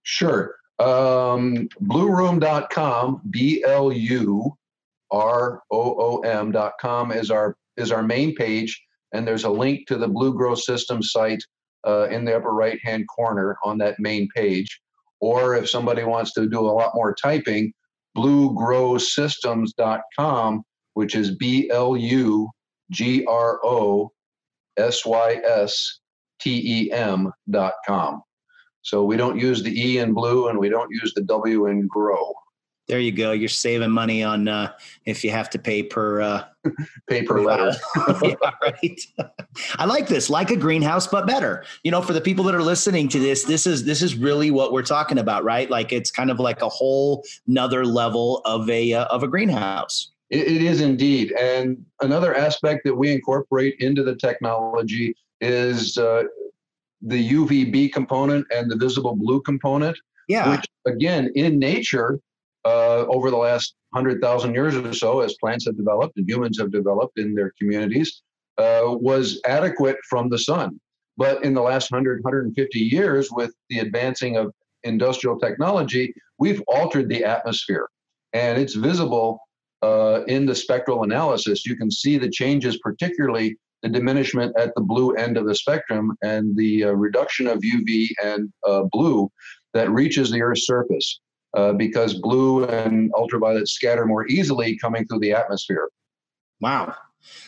Sure. 0.04 0.56
Um, 0.80 1.68
bluroom.com, 1.82 3.22
B 3.30 3.64
L 3.68 3.92
U 3.92 4.56
R 5.12 5.62
O 5.72 5.96
O 6.00 6.20
M.com 6.20 7.12
is 7.12 7.30
our 7.32 7.58
is 7.76 7.92
our 7.92 8.04
main 8.04 8.36
page, 8.36 8.80
and 9.14 9.28
there's 9.28 9.44
a 9.44 9.50
link 9.50 9.88
to 9.88 9.98
the 9.98 10.08
Blu 10.08 10.34
Gro 10.34 10.54
System 10.56 11.02
site 11.02 11.44
uh, 11.86 12.08
in 12.10 12.24
the 12.26 12.38
upper 12.38 12.54
right 12.54 12.80
hand 12.84 13.06
corner 13.14 13.58
on 13.64 13.78
that 13.80 14.00
main 14.00 14.30
page. 14.36 14.80
Or 15.20 15.56
if 15.56 15.68
somebody 15.68 16.04
wants 16.04 16.32
to 16.34 16.48
do 16.48 16.60
a 16.60 16.70
lot 16.70 16.92
more 16.94 17.16
typing, 17.16 17.74
blugrosystems.com, 18.16 20.64
which 20.94 21.16
is 21.16 21.36
B 21.36 21.72
L 21.74 21.98
U 21.98 22.52
G 22.92 23.26
R 23.26 23.60
O 23.64 24.12
S 24.78 25.04
Y 25.04 25.42
S 25.44 26.02
T 26.40 26.86
E 26.88 26.92
M 26.92 27.32
dot 27.50 27.74
com. 27.86 28.22
So 28.82 29.04
we 29.04 29.18
don't 29.18 29.38
use 29.38 29.64
the 29.64 29.78
E 29.78 29.98
in 29.98 30.14
blue 30.14 30.48
and 30.48 30.58
we 30.58 30.70
don't 30.70 30.90
use 30.92 31.14
the 31.14 31.24
W 31.24 31.68
in 31.68 31.88
grow. 31.88 32.34
There 32.88 33.00
you 33.00 33.12
go. 33.12 33.34
You're 33.34 33.50
saving 33.50 33.92
money 33.92 34.24
on 34.24 34.48
uh, 34.48 34.72
if 35.06 35.22
you 35.26 35.30
have 35.30 35.50
to 35.50 35.60
pay 35.60 35.84
per 35.84 36.22
uh, 36.22 36.46
pay 37.10 37.24
per 37.24 37.42
letter. 37.42 37.74
yeah, 38.24 38.36
right. 38.62 39.02
I 39.76 39.84
like 39.84 40.08
this, 40.08 40.30
like 40.30 40.52
a 40.52 40.56
greenhouse, 40.56 41.06
but 41.06 41.28
better. 41.28 41.66
You 41.84 41.92
know, 41.92 42.02
for 42.02 42.14
the 42.14 42.22
people 42.22 42.46
that 42.46 42.56
are 42.56 42.64
listening 42.64 43.10
to 43.10 43.20
this, 43.20 43.44
this 43.44 43.68
is 43.68 43.84
this 43.84 44.02
is 44.02 44.16
really 44.16 44.52
what 44.52 44.72
we're 44.72 44.84
talking 44.84 45.18
about, 45.18 45.44
right? 45.44 45.70
Like 45.70 45.92
it's 45.92 46.12
kind 46.12 46.32
of 46.32 46.40
like 46.40 46.62
a 46.62 46.70
whole 46.70 47.26
another 47.46 47.86
level 47.86 48.42
of 48.46 48.70
a 48.70 48.94
uh, 48.94 49.06
of 49.06 49.22
a 49.22 49.28
greenhouse. 49.28 50.12
It, 50.30 50.48
it 50.48 50.62
is 50.62 50.80
indeed. 50.80 51.34
And 51.34 51.84
another 52.02 52.36
aspect 52.36 52.82
that 52.86 52.96
we 52.96 53.12
incorporate 53.12 53.76
into 53.80 54.04
the 54.04 54.16
technology 54.16 55.14
is 55.42 55.98
uh, 55.98 56.24
the 57.02 57.32
UVB 57.32 57.94
component 57.94 58.46
and 58.52 58.70
the 58.70 58.76
visible 58.76 59.16
blue 59.16 59.42
component. 59.42 59.98
Yeah. 60.28 60.52
Which, 60.52 60.66
again, 60.86 61.32
in 61.36 61.58
nature, 61.58 62.20
uh, 62.66 63.06
over 63.08 63.32
the 63.32 63.38
last 63.38 63.76
100,000 63.92 64.54
years 64.54 64.76
or 64.76 64.94
so, 64.94 65.22
as 65.22 65.36
plants 65.40 65.66
have 65.66 65.78
developed 65.78 66.18
and 66.18 66.28
humans 66.28 66.60
have 66.60 66.72
developed 66.72 67.18
in 67.18 67.34
their 67.34 67.54
communities, 67.58 68.22
uh, 68.58 68.82
was 68.86 69.40
adequate 69.46 69.98
from 70.10 70.30
the 70.30 70.38
sun. 70.38 70.80
But 71.16 71.44
in 71.44 71.54
the 71.54 71.62
last 71.62 71.92
100, 71.92 72.24
150 72.24 72.80
years, 72.80 73.30
with 73.32 73.52
the 73.70 73.80
advancing 73.80 74.38
of 74.38 74.54
industrial 74.84 75.40
technology, 75.40 76.14
we've 76.40 76.62
altered 76.68 77.10
the 77.10 77.24
atmosphere. 77.24 77.88
And 78.34 78.60
it's 78.62 78.76
visible 78.76 79.40
uh, 79.82 80.24
in 80.28 80.46
the 80.46 80.56
spectral 80.56 81.04
analysis. 81.04 81.66
You 81.66 81.76
can 81.76 81.90
see 81.90 82.18
the 82.18 82.30
changes, 82.30 82.78
particularly 82.80 83.58
the 83.84 83.90
diminishment 83.90 84.56
at 84.58 84.74
the 84.76 84.82
blue 84.82 85.14
end 85.14 85.38
of 85.38 85.46
the 85.46 85.56
spectrum 85.56 86.16
and 86.22 86.56
the 86.58 86.86
uh, 86.86 86.92
reduction 86.92 87.48
of 87.48 87.60
UV 87.60 88.08
and 88.24 88.52
uh, 88.66 88.84
blue 88.92 89.32
that 89.74 89.92
reaches 89.92 90.32
the 90.32 90.42
Earth's 90.42 90.66
surface 90.66 91.20
uh, 91.56 91.74
because 91.74 92.16
blue 92.16 92.66
and 92.66 93.12
ultraviolet 93.16 93.68
scatter 93.68 94.06
more 94.06 94.28
easily 94.28 94.78
coming 94.78 95.06
through 95.08 95.20
the 95.20 95.34
atmosphere. 95.34 95.90
Wow. 96.60 96.96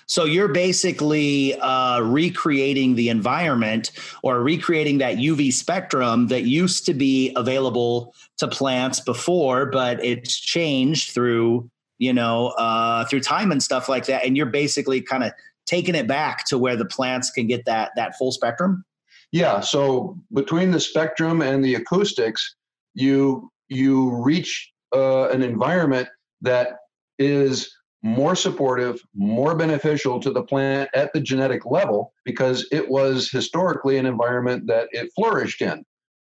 So 0.07 0.25
you're 0.25 0.50
basically 0.50 1.57
uh, 1.59 2.01
recreating 2.01 2.95
the 2.95 3.09
environment 3.09 3.91
or 4.24 4.41
recreating 4.41 4.98
that 5.00 5.17
UV 5.17 5.53
spectrum 5.53 6.27
that 6.27 6.43
used 6.43 6.86
to 6.88 6.93
be 6.93 7.31
available 7.36 8.13
to 8.38 8.48
plants 8.48 9.00
before, 9.00 9.67
but 9.67 10.03
it's 10.03 10.39
changed 10.39 11.12
through 11.12 11.69
you 11.98 12.13
know 12.13 12.48
uh, 12.57 13.05
through 13.05 13.21
time 13.21 13.51
and 13.51 13.62
stuff 13.62 13.88
like 13.88 14.05
that. 14.07 14.25
And 14.25 14.36
you're 14.36 14.48
basically 14.48 15.01
kind 15.01 15.24
of 15.24 15.31
taking 15.69 15.95
it 15.95 16.07
back 16.07 16.45
to 16.45 16.57
where 16.57 16.75
the 16.75 16.85
plants 16.85 17.29
can 17.29 17.47
get 17.47 17.65
that 17.65 17.91
that 17.95 18.17
full 18.17 18.31
spectrum. 18.31 18.83
Yeah. 19.31 19.59
So 19.59 20.17
between 20.33 20.71
the 20.71 20.79
spectrum 20.79 21.41
and 21.41 21.63
the 21.63 21.75
acoustics, 21.75 22.55
you 22.95 23.49
you 23.67 24.11
reach 24.23 24.71
uh, 24.95 25.29
an 25.29 25.43
environment 25.43 26.09
that 26.41 26.77
is 27.19 27.71
more 28.01 28.35
supportive, 28.35 28.99
more 29.13 29.55
beneficial 29.55 30.19
to 30.21 30.31
the 30.31 30.41
plant 30.41 30.89
at 30.93 31.11
the 31.13 31.19
genetic 31.19 31.65
level 31.65 32.13
because 32.23 32.65
it 32.71 32.89
was 32.89 33.29
historically 33.29 33.97
an 33.97 34.05
environment 34.05 34.65
that 34.67 34.88
it 34.91 35.09
flourished 35.15 35.61
in. 35.61 35.83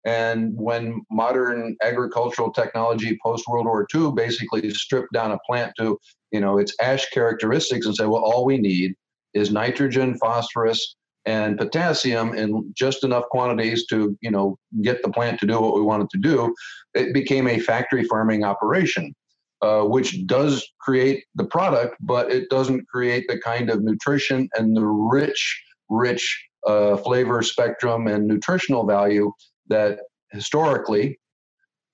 And 0.04 0.52
when 0.57 1.02
modern 1.11 1.76
agricultural 1.83 2.52
technology 2.52 3.18
post 3.23 3.47
World 3.47 3.66
War 3.66 3.87
II 3.95 4.12
basically 4.12 4.71
stripped 4.71 5.12
down 5.12 5.33
a 5.33 5.38
plant 5.47 5.75
to, 5.78 5.99
you 6.33 6.40
know, 6.40 6.57
its 6.57 6.75
ash 6.80 7.04
characteristics 7.11 7.85
and 7.85 7.95
said, 7.95 8.07
well, 8.07 8.23
all 8.23 8.47
we 8.47 8.57
need 8.57 8.95
is 9.35 9.50
nitrogen, 9.50 10.16
phosphorus, 10.18 10.97
and 11.26 11.58
potassium 11.58 12.35
in 12.35 12.73
just 12.75 13.04
enough 13.04 13.25
quantities 13.30 13.87
to, 13.87 14.16
you 14.20 14.30
know, 14.30 14.58
get 14.82 15.02
the 15.02 15.11
plant 15.11 15.38
to 15.40 15.47
do 15.47 15.61
what 15.61 15.75
we 15.75 15.82
want 15.82 16.02
it 16.02 16.08
to 16.11 16.18
do, 16.18 16.54
it 16.94 17.12
became 17.12 17.47
a 17.47 17.58
factory 17.58 18.04
farming 18.04 18.44
operation 18.44 19.14
uh, 19.61 19.82
which 19.82 20.26
does 20.26 20.66
create 20.80 21.25
the 21.35 21.44
product, 21.44 21.97
but 22.00 22.30
it 22.30 22.49
doesn't 22.49 22.87
create 22.88 23.25
the 23.28 23.38
kind 23.40 23.70
of 23.70 23.82
nutrition 23.82 24.49
and 24.56 24.76
the 24.76 24.87
rich, 24.87 25.62
rich 25.88 26.47
uh, 26.66 26.97
flavor 26.99 27.42
spectrum 27.42 28.06
and 28.06 28.26
nutritional 28.26 28.87
value 28.87 29.32
that 29.68 30.00
historically 30.30 31.18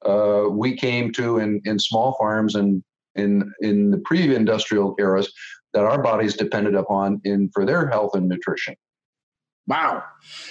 uh, 0.06 0.44
we 0.50 0.76
came 0.76 1.12
to 1.12 1.38
in, 1.38 1.60
in 1.64 1.78
small 1.78 2.14
farms 2.18 2.54
and 2.54 2.82
in 3.14 3.50
in 3.60 3.90
the 3.90 3.98
pre-industrial 3.98 4.94
eras 4.98 5.32
that 5.74 5.84
our 5.84 6.00
bodies 6.00 6.34
depended 6.34 6.74
upon 6.74 7.20
in 7.24 7.50
for 7.50 7.66
their 7.66 7.88
health 7.88 8.14
and 8.14 8.28
nutrition. 8.28 8.74
Wow. 9.66 10.02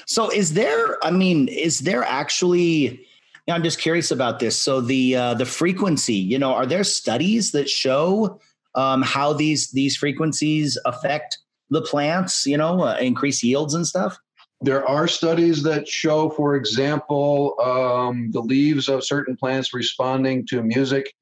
So 0.05 0.29
is 0.29 0.53
there 0.53 1.03
I 1.03 1.11
mean 1.11 1.47
is 1.47 1.79
there 1.79 2.03
actually 2.03 3.05
I'm 3.49 3.63
just 3.63 3.79
curious 3.79 4.11
about 4.11 4.39
this. 4.39 4.59
So 4.61 4.79
the 4.79 5.15
uh, 5.15 5.33
the 5.33 5.45
frequency, 5.45 6.13
you 6.13 6.39
know, 6.39 6.53
are 6.53 6.65
there 6.65 6.83
studies 6.83 7.51
that 7.51 7.69
show 7.69 8.39
um, 8.75 9.01
how 9.01 9.33
these 9.33 9.71
these 9.71 9.97
frequencies 9.97 10.77
affect 10.85 11.39
the 11.69 11.81
plants? 11.81 12.45
You 12.45 12.57
know, 12.57 12.81
uh, 12.81 12.97
increase 13.01 13.43
yields 13.43 13.73
and 13.73 13.85
stuff. 13.85 14.17
There 14.61 14.87
are 14.87 15.09
studies 15.09 15.61
that 15.63 15.89
show, 15.89 16.29
for 16.29 16.55
example, 16.55 17.55
um, 17.61 18.31
the 18.31 18.39
leaves 18.39 18.87
of 18.87 19.03
certain 19.03 19.35
plants 19.35 19.73
responding 19.73 20.47
to 20.47 20.63
music 20.63 21.13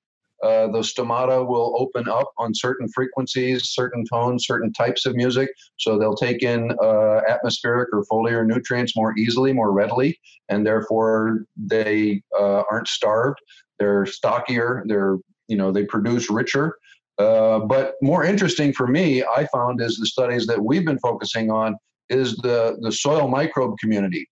uh, 0.43 0.67
the 0.67 0.79
stomata 0.79 1.45
will 1.47 1.75
open 1.77 2.09
up 2.09 2.31
on 2.37 2.53
certain 2.55 2.87
frequencies, 2.89 3.69
certain 3.69 4.03
tones, 4.11 4.45
certain 4.45 4.73
types 4.73 5.05
of 5.05 5.15
music. 5.15 5.49
So 5.77 5.99
they'll 5.99 6.15
take 6.15 6.41
in 6.41 6.71
uh, 6.81 7.21
atmospheric 7.27 7.89
or 7.93 8.03
foliar 8.11 8.45
nutrients 8.45 8.95
more 8.95 9.17
easily, 9.17 9.53
more 9.53 9.71
readily, 9.71 10.19
and 10.49 10.65
therefore 10.65 11.45
they 11.55 12.23
uh, 12.37 12.63
aren't 12.71 12.87
starved. 12.87 13.39
They're 13.77 14.05
stockier. 14.05 14.83
They're 14.87 15.17
you 15.47 15.57
know 15.57 15.71
they 15.71 15.85
produce 15.85 16.29
richer. 16.29 16.75
Uh, 17.17 17.59
but 17.59 17.95
more 18.01 18.23
interesting 18.23 18.73
for 18.73 18.87
me, 18.87 19.23
I 19.23 19.47
found 19.53 19.81
is 19.81 19.97
the 19.97 20.07
studies 20.07 20.47
that 20.47 20.63
we've 20.63 20.85
been 20.85 20.99
focusing 20.99 21.51
on 21.51 21.75
is 22.09 22.35
the 22.37 22.77
the 22.81 22.91
soil 22.91 23.27
microbe 23.27 23.77
community, 23.77 24.27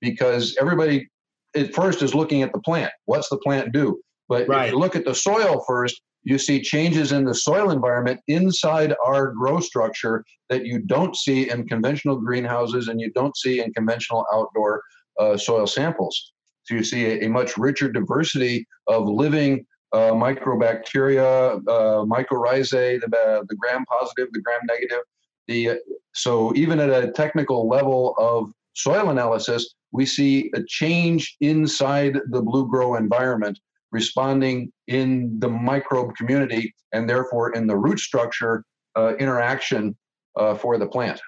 because 0.00 0.56
everybody 0.58 1.08
at 1.54 1.74
first 1.74 2.02
is 2.02 2.14
looking 2.14 2.42
at 2.42 2.52
the 2.52 2.60
plant. 2.60 2.92
What's 3.04 3.28
the 3.28 3.38
plant 3.38 3.72
do? 3.72 4.00
But 4.30 4.48
right. 4.48 4.66
if 4.66 4.72
you 4.72 4.78
look 4.78 4.94
at 4.94 5.04
the 5.04 5.14
soil 5.14 5.62
first, 5.66 6.00
you 6.22 6.38
see 6.38 6.62
changes 6.62 7.10
in 7.10 7.24
the 7.24 7.34
soil 7.34 7.70
environment 7.70 8.20
inside 8.28 8.94
our 9.04 9.32
grow 9.32 9.58
structure 9.58 10.24
that 10.48 10.64
you 10.64 10.78
don't 10.78 11.16
see 11.16 11.50
in 11.50 11.66
conventional 11.66 12.16
greenhouses 12.16 12.86
and 12.88 13.00
you 13.00 13.10
don't 13.12 13.36
see 13.36 13.60
in 13.60 13.72
conventional 13.72 14.24
outdoor 14.32 14.82
uh, 15.18 15.36
soil 15.36 15.66
samples. 15.66 16.32
So 16.62 16.74
you 16.74 16.84
see 16.84 17.06
a, 17.06 17.26
a, 17.26 17.28
much 17.28 17.58
richer 17.58 17.90
diversity 17.90 18.66
of 18.86 19.08
living 19.08 19.66
uh, 19.92 20.12
microbacteria, 20.12 21.56
uh, 21.66 22.04
mycorrhizae, 22.04 23.00
the, 23.00 23.44
the 23.48 23.56
gram 23.56 23.84
positive, 23.86 24.28
the 24.32 24.42
gram 24.42 24.60
negative. 24.68 25.00
The, 25.48 25.80
so 26.14 26.54
even 26.54 26.78
at 26.78 26.90
a 26.90 27.10
technical 27.10 27.68
level 27.68 28.14
of 28.18 28.52
soil 28.74 29.10
analysis, 29.10 29.74
we 29.90 30.06
see 30.06 30.52
a 30.54 30.62
change 30.68 31.36
inside 31.40 32.20
the 32.28 32.40
blue 32.40 32.68
grow 32.68 32.94
environment 32.94 33.58
responding 33.92 34.72
in 34.86 35.38
the 35.40 35.48
microbe 35.48 36.14
community 36.16 36.74
and 36.92 37.08
therefore 37.08 37.54
in 37.54 37.66
the 37.66 37.76
root 37.76 37.98
structure 37.98 38.64
uh, 38.96 39.14
interaction 39.16 39.96
uh, 40.36 40.54
for 40.54 40.78
the 40.78 40.86
plant. 40.86 41.20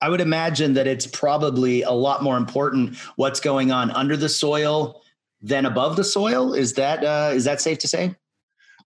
I 0.00 0.08
would 0.08 0.20
imagine 0.20 0.74
that 0.74 0.86
it's 0.86 1.06
probably 1.06 1.82
a 1.82 1.92
lot 1.92 2.22
more 2.22 2.36
important 2.36 2.96
what's 3.16 3.38
going 3.38 3.70
on 3.70 3.90
under 3.92 4.16
the 4.16 4.28
soil 4.28 5.00
than 5.40 5.64
above 5.64 5.96
the 5.96 6.04
soil. 6.04 6.54
Is 6.54 6.74
that 6.74 7.04
uh, 7.04 7.30
is 7.32 7.44
that 7.44 7.60
safe 7.60 7.78
to 7.78 7.88
say? 7.88 8.14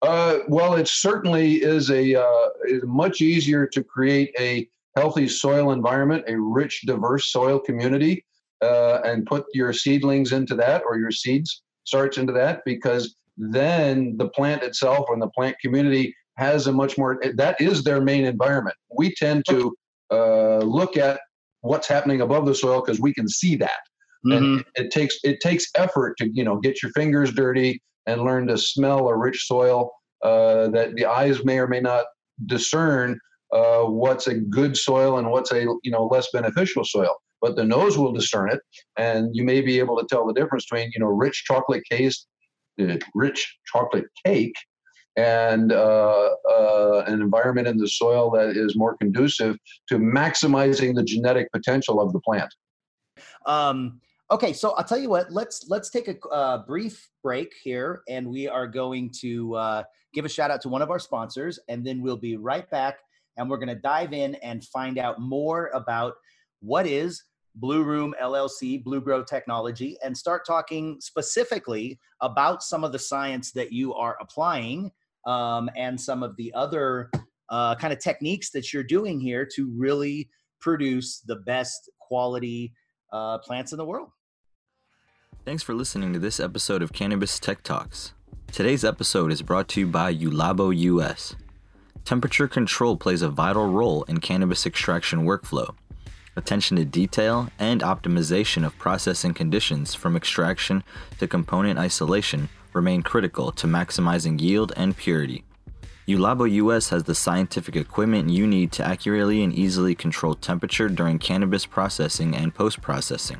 Uh, 0.02 0.38
well, 0.48 0.74
it 0.74 0.86
certainly 0.86 1.54
is 1.54 1.90
a 1.90 2.20
uh, 2.20 2.48
is 2.66 2.82
much 2.84 3.22
easier 3.22 3.66
to 3.66 3.82
create 3.82 4.34
a 4.38 4.68
healthy 4.94 5.26
soil 5.26 5.72
environment, 5.72 6.24
a 6.28 6.38
rich, 6.38 6.82
diverse 6.86 7.32
soil 7.32 7.58
community, 7.58 8.24
uh, 8.62 9.00
and 9.04 9.24
put 9.24 9.46
your 9.54 9.72
seedlings 9.72 10.32
into 10.32 10.54
that 10.54 10.82
or 10.86 10.98
your 10.98 11.10
seeds 11.10 11.62
starts 11.86 12.18
into 12.18 12.32
that 12.32 12.62
because 12.64 13.16
then 13.36 14.16
the 14.18 14.28
plant 14.30 14.62
itself 14.62 15.06
and 15.10 15.20
the 15.20 15.28
plant 15.28 15.56
community 15.60 16.14
has 16.36 16.66
a 16.66 16.72
much 16.72 16.98
more 16.98 17.18
that 17.34 17.60
is 17.60 17.82
their 17.82 18.00
main 18.00 18.24
environment. 18.24 18.76
We 18.96 19.14
tend 19.14 19.44
to 19.48 19.74
uh, 20.10 20.58
look 20.58 20.96
at 20.96 21.20
what's 21.62 21.88
happening 21.88 22.20
above 22.20 22.46
the 22.46 22.54
soil 22.54 22.82
because 22.84 23.00
we 23.00 23.14
can 23.14 23.28
see 23.28 23.56
that. 23.56 23.80
Mm-hmm. 24.26 24.36
and 24.36 24.60
it, 24.60 24.84
it 24.86 24.90
takes 24.90 25.18
it 25.24 25.40
takes 25.40 25.66
effort 25.76 26.16
to 26.18 26.28
you 26.32 26.42
know 26.42 26.56
get 26.56 26.82
your 26.82 26.90
fingers 26.92 27.32
dirty 27.32 27.80
and 28.06 28.22
learn 28.22 28.46
to 28.48 28.58
smell 28.58 29.08
a 29.08 29.16
rich 29.16 29.46
soil 29.46 29.90
uh, 30.22 30.68
that 30.68 30.94
the 30.94 31.04
eyes 31.04 31.44
may 31.44 31.58
or 31.58 31.68
may 31.68 31.80
not 31.80 32.06
discern 32.46 33.18
uh, 33.52 33.82
what's 33.82 34.26
a 34.26 34.34
good 34.34 34.76
soil 34.76 35.18
and 35.18 35.30
what's 35.30 35.52
a 35.52 35.62
you 35.82 35.90
know 35.90 36.06
less 36.06 36.28
beneficial 36.32 36.84
soil 36.84 37.14
but 37.46 37.54
the 37.54 37.64
nose 37.64 37.96
will 37.96 38.12
discern 38.12 38.50
it, 38.50 38.60
and 38.98 39.30
you 39.32 39.44
may 39.44 39.60
be 39.60 39.78
able 39.78 39.96
to 39.96 40.06
tell 40.10 40.26
the 40.26 40.32
difference 40.32 40.66
between 40.68 40.90
you 40.92 41.00
know 41.00 41.06
rich 41.06 41.44
chocolate 41.44 41.84
cake, 41.88 42.12
uh, 42.80 42.96
rich 43.14 43.56
chocolate 43.72 44.06
cake, 44.24 44.56
and 45.16 45.72
uh, 45.72 46.30
uh, 46.50 47.04
an 47.06 47.20
environment 47.20 47.68
in 47.68 47.76
the 47.76 47.86
soil 47.86 48.30
that 48.32 48.56
is 48.56 48.74
more 48.74 48.96
conducive 48.96 49.56
to 49.88 49.98
maximizing 49.98 50.92
the 50.92 51.04
genetic 51.04 51.46
potential 51.52 52.00
of 52.00 52.12
the 52.12 52.18
plant. 52.18 52.52
Um, 53.46 54.00
okay, 54.32 54.52
so 54.52 54.72
I'll 54.72 54.84
tell 54.84 54.98
you 54.98 55.10
what. 55.10 55.30
Let's 55.30 55.66
let's 55.68 55.88
take 55.88 56.08
a 56.08 56.18
uh, 56.28 56.66
brief 56.66 57.08
break 57.22 57.54
here, 57.62 58.02
and 58.08 58.26
we 58.28 58.48
are 58.48 58.66
going 58.66 59.12
to 59.20 59.54
uh, 59.54 59.82
give 60.12 60.24
a 60.24 60.28
shout 60.28 60.50
out 60.50 60.60
to 60.62 60.68
one 60.68 60.82
of 60.82 60.90
our 60.90 60.98
sponsors, 60.98 61.60
and 61.68 61.86
then 61.86 62.02
we'll 62.02 62.16
be 62.16 62.36
right 62.36 62.68
back, 62.70 62.98
and 63.36 63.48
we're 63.48 63.58
going 63.58 63.68
to 63.68 63.80
dive 63.80 64.12
in 64.12 64.34
and 64.36 64.64
find 64.64 64.98
out 64.98 65.20
more 65.20 65.70
about 65.72 66.14
what 66.60 66.88
is 66.88 67.22
Blu 67.56 67.82
Room 67.82 68.14
LLC, 68.22 68.82
Blu 68.82 69.00
Gro 69.00 69.24
Technology, 69.24 69.96
and 70.04 70.16
start 70.16 70.46
talking 70.46 70.98
specifically 71.00 71.98
about 72.20 72.62
some 72.62 72.84
of 72.84 72.92
the 72.92 72.98
science 72.98 73.52
that 73.52 73.72
you 73.72 73.94
are 73.94 74.16
applying 74.20 74.90
um, 75.26 75.68
and 75.76 76.00
some 76.00 76.22
of 76.22 76.36
the 76.36 76.52
other 76.54 77.10
uh, 77.50 77.74
kind 77.74 77.92
of 77.92 77.98
techniques 77.98 78.50
that 78.50 78.72
you're 78.72 78.82
doing 78.82 79.18
here 79.18 79.46
to 79.54 79.72
really 79.76 80.28
produce 80.60 81.20
the 81.20 81.36
best 81.36 81.90
quality 81.98 82.72
uh, 83.12 83.38
plants 83.38 83.72
in 83.72 83.78
the 83.78 83.84
world. 83.84 84.10
Thanks 85.44 85.62
for 85.62 85.74
listening 85.74 86.12
to 86.12 86.18
this 86.18 86.40
episode 86.40 86.82
of 86.82 86.92
Cannabis 86.92 87.38
Tech 87.38 87.62
Talks. 87.62 88.12
Today's 88.52 88.84
episode 88.84 89.32
is 89.32 89.42
brought 89.42 89.68
to 89.68 89.80
you 89.80 89.86
by 89.86 90.14
Julabo 90.14 90.76
US. 90.76 91.36
Temperature 92.04 92.48
control 92.48 92.96
plays 92.96 93.22
a 93.22 93.28
vital 93.28 93.66
role 93.66 94.02
in 94.04 94.18
cannabis 94.18 94.66
extraction 94.66 95.24
workflow. 95.24 95.74
Attention 96.36 96.76
to 96.76 96.84
detail 96.84 97.48
and 97.58 97.80
optimization 97.80 98.66
of 98.66 98.76
processing 98.78 99.32
conditions 99.32 99.94
from 99.94 100.16
extraction 100.16 100.84
to 101.18 101.26
component 101.26 101.78
isolation 101.78 102.50
remain 102.74 103.02
critical 103.02 103.50
to 103.52 103.66
maximizing 103.66 104.38
yield 104.38 104.70
and 104.76 104.94
purity. 104.94 105.44
Julabo 106.06 106.48
US 106.52 106.90
has 106.90 107.04
the 107.04 107.14
scientific 107.14 107.74
equipment 107.74 108.28
you 108.28 108.46
need 108.46 108.70
to 108.72 108.84
accurately 108.84 109.42
and 109.42 109.52
easily 109.52 109.94
control 109.94 110.34
temperature 110.34 110.88
during 110.90 111.18
cannabis 111.18 111.64
processing 111.64 112.36
and 112.36 112.54
post 112.54 112.82
processing. 112.82 113.38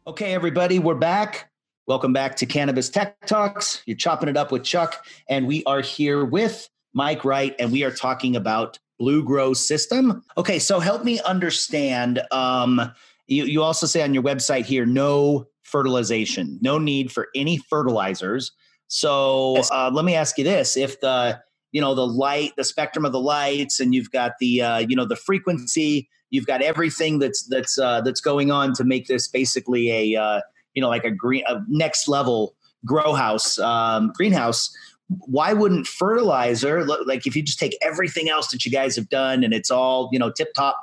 Okay, 0.06 0.34
everybody, 0.34 0.78
we're 0.78 0.94
back. 0.94 1.50
Welcome 1.86 2.12
back 2.12 2.36
to 2.36 2.46
Cannabis 2.46 2.88
Tech 2.88 3.16
Talks. 3.26 3.82
You're 3.86 3.96
chopping 3.96 4.28
it 4.28 4.36
up 4.36 4.52
with 4.52 4.64
Chuck, 4.64 5.04
and 5.28 5.46
we 5.46 5.64
are 5.64 5.80
here 5.80 6.24
with 6.24 6.68
Mike 6.94 7.24
Wright, 7.24 7.54
and 7.58 7.72
we 7.72 7.84
are 7.84 7.90
talking 7.90 8.36
about 8.36 8.78
Blu 8.98 9.24
Gro 9.24 9.52
System. 9.52 10.22
Okay, 10.36 10.58
so 10.58 10.80
help 10.80 11.04
me 11.04 11.20
understand. 11.20 12.22
Um, 12.30 12.92
you, 13.26 13.44
you 13.44 13.62
also 13.62 13.86
say 13.86 14.02
on 14.02 14.14
your 14.14 14.22
website 14.22 14.64
here, 14.64 14.86
no 14.86 15.46
fertilization, 15.66 16.58
no 16.62 16.78
need 16.78 17.12
for 17.12 17.28
any 17.34 17.58
fertilizers. 17.58 18.52
So 18.88 19.56
uh, 19.72 19.90
let 19.92 20.04
me 20.04 20.14
ask 20.14 20.38
you 20.38 20.44
this: 20.44 20.76
if 20.76 21.00
the 21.00 21.40
you 21.72 21.80
know 21.80 21.94
the 21.94 22.06
light, 22.06 22.52
the 22.56 22.64
spectrum 22.64 23.04
of 23.04 23.12
the 23.12 23.20
lights, 23.20 23.80
and 23.80 23.94
you've 23.94 24.10
got 24.10 24.32
the 24.40 24.62
uh, 24.62 24.78
you 24.78 24.96
know 24.96 25.04
the 25.04 25.16
frequency, 25.16 26.08
you've 26.30 26.46
got 26.46 26.62
everything 26.62 27.18
that's 27.18 27.46
that's 27.48 27.78
uh, 27.78 28.00
that's 28.00 28.20
going 28.20 28.50
on 28.50 28.72
to 28.74 28.84
make 28.84 29.06
this 29.06 29.28
basically 29.28 29.90
a 29.90 30.20
uh, 30.20 30.40
you 30.74 30.82
know 30.82 30.88
like 30.88 31.04
a 31.04 31.10
green 31.10 31.42
a 31.46 31.60
next 31.68 32.08
level 32.08 32.54
grow 32.84 33.14
house 33.14 33.58
um, 33.58 34.12
greenhouse 34.14 34.70
why 35.08 35.52
wouldn't 35.52 35.86
fertilizer 35.86 36.84
look 36.84 37.06
like 37.06 37.26
if 37.26 37.36
you 37.36 37.42
just 37.42 37.58
take 37.58 37.76
everything 37.80 38.28
else 38.28 38.48
that 38.48 38.64
you 38.64 38.70
guys 38.70 38.96
have 38.96 39.08
done 39.08 39.44
and 39.44 39.54
it's 39.54 39.70
all 39.70 40.08
you 40.12 40.18
know 40.18 40.30
tip 40.30 40.52
top 40.54 40.76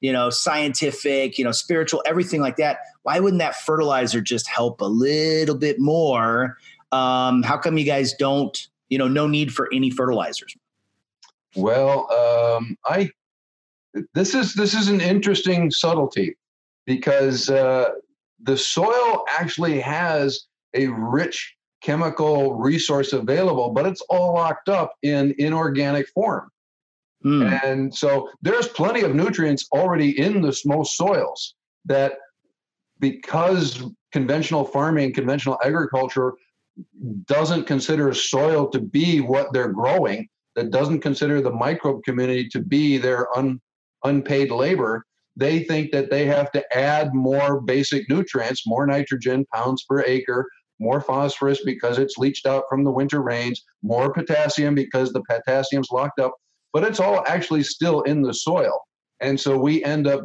you 0.00 0.12
know 0.12 0.30
scientific 0.30 1.38
you 1.38 1.44
know 1.44 1.52
spiritual 1.52 2.02
everything 2.06 2.40
like 2.40 2.56
that 2.56 2.78
why 3.02 3.18
wouldn't 3.20 3.40
that 3.40 3.54
fertilizer 3.54 4.20
just 4.20 4.48
help 4.48 4.80
a 4.80 4.86
little 4.86 5.56
bit 5.56 5.78
more 5.78 6.56
um, 6.92 7.42
how 7.42 7.56
come 7.56 7.78
you 7.78 7.84
guys 7.84 8.14
don't 8.14 8.68
you 8.88 8.98
know 8.98 9.08
no 9.08 9.26
need 9.26 9.52
for 9.52 9.68
any 9.72 9.90
fertilizers 9.90 10.56
well 11.56 12.10
um, 12.12 12.76
i 12.86 13.10
this 14.14 14.34
is 14.34 14.54
this 14.54 14.74
is 14.74 14.88
an 14.88 15.00
interesting 15.00 15.70
subtlety 15.70 16.36
because 16.86 17.50
uh, 17.50 17.90
the 18.42 18.56
soil 18.56 19.24
actually 19.28 19.80
has 19.80 20.46
a 20.74 20.86
rich 20.86 21.56
chemical 21.80 22.54
resource 22.54 23.12
available, 23.12 23.70
but 23.70 23.86
it's 23.86 24.02
all 24.02 24.34
locked 24.34 24.68
up 24.68 24.94
in 25.02 25.34
inorganic 25.38 26.08
form. 26.08 26.50
Mm. 27.24 27.64
And 27.64 27.94
so 27.94 28.30
there's 28.42 28.68
plenty 28.68 29.02
of 29.02 29.14
nutrients 29.14 29.68
already 29.72 30.18
in 30.18 30.40
the 30.40 30.58
most 30.64 30.96
soils 30.96 31.54
that 31.84 32.14
because 32.98 33.82
conventional 34.12 34.64
farming, 34.64 35.12
conventional 35.12 35.58
agriculture 35.64 36.34
doesn't 37.26 37.64
consider 37.64 38.12
soil 38.14 38.68
to 38.68 38.80
be 38.80 39.20
what 39.20 39.52
they're 39.52 39.72
growing, 39.72 40.28
that 40.56 40.70
doesn't 40.70 41.00
consider 41.00 41.40
the 41.40 41.50
microbe 41.50 42.02
community 42.04 42.48
to 42.48 42.60
be 42.60 42.98
their 42.98 43.36
un, 43.36 43.60
unpaid 44.04 44.50
labor, 44.50 45.04
they 45.36 45.62
think 45.64 45.92
that 45.92 46.10
they 46.10 46.26
have 46.26 46.50
to 46.52 46.76
add 46.76 47.14
more 47.14 47.60
basic 47.60 48.08
nutrients, 48.08 48.66
more 48.66 48.86
nitrogen, 48.86 49.46
pounds 49.54 49.84
per 49.88 50.02
acre, 50.02 50.48
more 50.78 51.00
phosphorus 51.00 51.62
because 51.64 51.98
it's 51.98 52.18
leached 52.18 52.46
out 52.46 52.64
from 52.68 52.84
the 52.84 52.90
winter 52.90 53.22
rains, 53.22 53.64
more 53.82 54.12
potassium 54.12 54.74
because 54.74 55.12
the 55.12 55.22
potassium's 55.22 55.90
locked 55.90 56.18
up, 56.18 56.34
but 56.72 56.84
it's 56.84 57.00
all 57.00 57.24
actually 57.26 57.62
still 57.62 58.02
in 58.02 58.22
the 58.22 58.34
soil. 58.34 58.78
And 59.20 59.38
so 59.38 59.56
we 59.56 59.84
end 59.84 60.06
up 60.06 60.22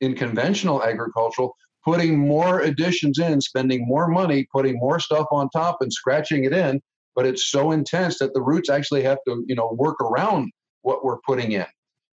in 0.00 0.14
conventional 0.14 0.82
agricultural 0.82 1.54
putting 1.84 2.18
more 2.18 2.60
additions 2.60 3.18
in, 3.18 3.40
spending 3.40 3.86
more 3.86 4.08
money, 4.08 4.46
putting 4.52 4.78
more 4.78 4.98
stuff 4.98 5.26
on 5.30 5.48
top 5.50 5.78
and 5.80 5.92
scratching 5.92 6.44
it 6.44 6.52
in, 6.52 6.80
but 7.14 7.26
it's 7.26 7.50
so 7.50 7.72
intense 7.72 8.18
that 8.18 8.32
the 8.32 8.42
roots 8.42 8.70
actually 8.70 9.02
have 9.02 9.18
to, 9.26 9.44
you 9.46 9.54
know, 9.54 9.70
work 9.78 10.00
around 10.00 10.50
what 10.82 11.04
we're 11.04 11.20
putting 11.26 11.52
in 11.52 11.66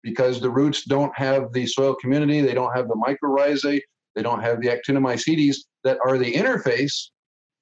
because 0.03 0.41
the 0.41 0.51
roots 0.51 0.85
don't 0.85 1.17
have 1.17 1.53
the 1.53 1.67
soil 1.67 1.95
community, 1.97 2.41
they 2.41 2.55
don't 2.55 2.75
have 2.77 2.87
the 2.87 2.95
mycorrhizae, 2.95 3.81
they 4.15 4.23
don't 4.23 4.41
have 4.41 4.61
the 4.61 4.69
actinomycetes 4.69 5.57
that 5.83 5.99
are 6.07 6.17
the 6.17 6.33
interface 6.33 7.11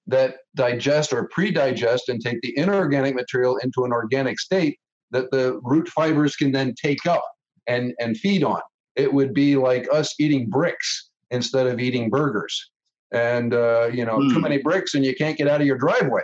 that 0.07 0.37
digest 0.55 1.12
or 1.12 1.29
pre-digest 1.29 2.11
and 2.11 2.20
take 2.20 2.38
the 2.42 2.57
inorganic 2.59 3.14
material 3.14 3.57
into 3.59 3.85
an 3.85 3.92
organic 3.92 4.38
state 4.38 4.79
that 5.10 5.30
the 5.30 5.60
root 5.62 5.88
fibers 5.88 6.36
can 6.36 6.52
then 6.52 6.74
take 6.74 7.06
up 7.06 7.24
and, 7.66 7.94
and 7.98 8.16
feed 8.16 8.44
on. 8.44 8.60
It 8.96 9.12
would 9.12 9.34
be 9.34 9.56
like 9.56 9.88
us 9.92 10.14
eating 10.18 10.48
bricks 10.48 11.10
instead 11.30 11.66
of 11.66 11.80
eating 11.80 12.10
burgers. 12.10 12.70
And 13.12 13.54
uh, 13.54 13.90
you 13.92 14.04
know, 14.04 14.18
mm. 14.18 14.28
too 14.30 14.36
hmm. 14.36 14.42
many 14.42 14.58
bricks 14.58 14.94
and 14.94 15.04
you 15.04 15.14
can't 15.14 15.36
get 15.36 15.46
out 15.48 15.60
of 15.60 15.66
your 15.66 15.78
driveway. 15.78 16.22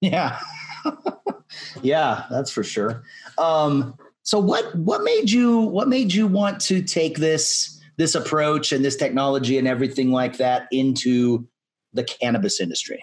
Yeah. 0.00 0.38
yeah, 1.82 2.24
that's 2.30 2.50
for 2.50 2.62
sure. 2.62 3.04
Um, 3.38 3.96
so 4.22 4.38
what 4.38 4.74
what 4.74 5.02
made 5.02 5.30
you 5.30 5.60
what 5.60 5.88
made 5.88 6.12
you 6.12 6.26
want 6.26 6.60
to 6.62 6.82
take 6.82 7.18
this 7.18 7.80
this 7.96 8.14
approach 8.14 8.72
and 8.72 8.84
this 8.84 8.96
technology 8.96 9.56
and 9.56 9.66
everything 9.66 10.10
like 10.10 10.36
that 10.38 10.66
into 10.72 11.46
the 11.92 12.04
cannabis 12.04 12.60
industry? 12.60 13.02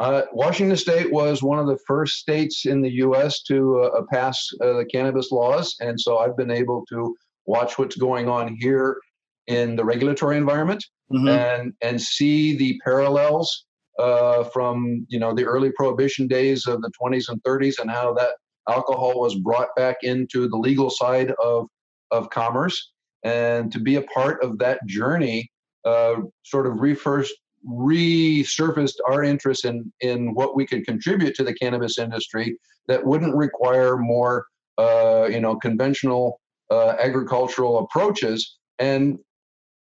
Uh, 0.00 0.22
Washington 0.32 0.76
State 0.76 1.12
was 1.12 1.42
one 1.42 1.58
of 1.58 1.66
the 1.66 1.78
first 1.86 2.16
states 2.16 2.66
in 2.66 2.80
the 2.80 2.90
U.S. 3.04 3.42
to 3.42 3.80
uh, 3.82 4.02
pass 4.10 4.48
uh, 4.60 4.72
the 4.78 4.86
cannabis 4.86 5.30
laws, 5.30 5.76
and 5.80 6.00
so 6.00 6.18
I've 6.18 6.36
been 6.36 6.50
able 6.50 6.84
to 6.88 7.14
watch 7.46 7.78
what's 7.78 7.96
going 7.96 8.28
on 8.28 8.56
here 8.58 8.98
in 9.46 9.76
the 9.76 9.84
regulatory 9.84 10.36
environment 10.36 10.84
mm-hmm. 11.12 11.28
and 11.28 11.72
and 11.82 12.00
see 12.00 12.56
the 12.56 12.80
parallels 12.82 13.66
uh, 13.98 14.44
from 14.44 15.06
you 15.08 15.18
know 15.18 15.34
the 15.34 15.44
early 15.44 15.70
prohibition 15.72 16.26
days 16.26 16.66
of 16.66 16.80
the 16.80 16.90
20s 17.00 17.28
and 17.28 17.42
30s 17.42 17.78
and 17.78 17.90
how 17.90 18.14
that 18.14 18.30
alcohol 18.68 19.20
was 19.20 19.34
brought 19.36 19.74
back 19.76 19.96
into 20.02 20.48
the 20.48 20.56
legal 20.56 20.90
side 20.90 21.32
of, 21.42 21.66
of 22.10 22.30
commerce. 22.30 22.92
And 23.22 23.70
to 23.72 23.78
be 23.78 23.96
a 23.96 24.02
part 24.02 24.42
of 24.42 24.58
that 24.58 24.84
journey 24.86 25.50
uh, 25.84 26.16
sort 26.44 26.66
of 26.66 26.80
refirst, 26.80 27.32
resurfaced 27.68 28.96
our 29.08 29.22
interest 29.22 29.64
in, 29.64 29.92
in 30.00 30.34
what 30.34 30.56
we 30.56 30.66
could 30.66 30.84
contribute 30.84 31.34
to 31.34 31.44
the 31.44 31.54
cannabis 31.54 31.98
industry 31.98 32.56
that 32.88 33.04
wouldn't 33.04 33.36
require 33.36 33.96
more, 33.96 34.46
uh, 34.78 35.28
you 35.30 35.40
know, 35.40 35.56
conventional 35.56 36.40
uh, 36.70 36.96
agricultural 37.00 37.78
approaches. 37.80 38.58
And 38.78 39.18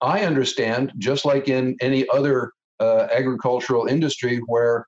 I 0.01 0.21
understand, 0.21 0.93
just 0.97 1.25
like 1.25 1.47
in 1.47 1.75
any 1.81 2.07
other 2.09 2.51
uh, 2.79 3.07
agricultural 3.11 3.87
industry 3.87 4.41
where 4.47 4.85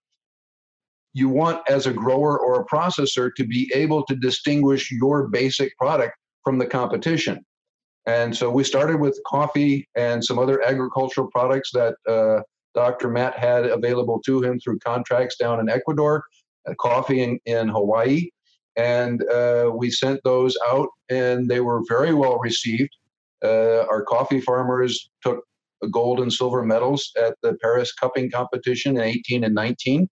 you 1.13 1.29
want 1.29 1.61
as 1.69 1.87
a 1.87 1.93
grower 1.93 2.39
or 2.39 2.61
a 2.61 2.65
processor 2.65 3.31
to 3.35 3.45
be 3.45 3.71
able 3.73 4.05
to 4.05 4.15
distinguish 4.15 4.91
your 4.91 5.27
basic 5.27 5.75
product 5.77 6.15
from 6.43 6.59
the 6.59 6.65
competition. 6.65 7.43
And 8.05 8.35
so 8.35 8.49
we 8.49 8.63
started 8.63 8.99
with 8.99 9.19
coffee 9.25 9.87
and 9.95 10.23
some 10.23 10.39
other 10.39 10.63
agricultural 10.63 11.29
products 11.31 11.71
that 11.73 11.95
uh, 12.07 12.41
Dr. 12.73 13.09
Matt 13.09 13.37
had 13.37 13.65
available 13.65 14.21
to 14.25 14.43
him 14.43 14.59
through 14.59 14.79
contracts 14.79 15.37
down 15.37 15.59
in 15.59 15.69
Ecuador, 15.69 16.23
coffee 16.79 17.21
in, 17.21 17.39
in 17.45 17.67
Hawaii. 17.67 18.29
And 18.75 19.27
uh, 19.29 19.71
we 19.75 19.91
sent 19.91 20.21
those 20.23 20.57
out, 20.67 20.87
and 21.09 21.49
they 21.49 21.59
were 21.59 21.81
very 21.87 22.13
well 22.13 22.39
received. 22.39 22.95
Uh, 23.43 23.85
our 23.89 24.03
coffee 24.03 24.41
farmers 24.41 25.09
took 25.23 25.43
gold 25.91 26.19
and 26.19 26.31
silver 26.31 26.63
medals 26.63 27.11
at 27.21 27.35
the 27.41 27.57
Paris 27.61 27.93
Cupping 27.93 28.29
competition 28.29 28.97
in 28.97 29.03
18 29.03 29.43
and 29.43 29.55
19. 29.55 30.07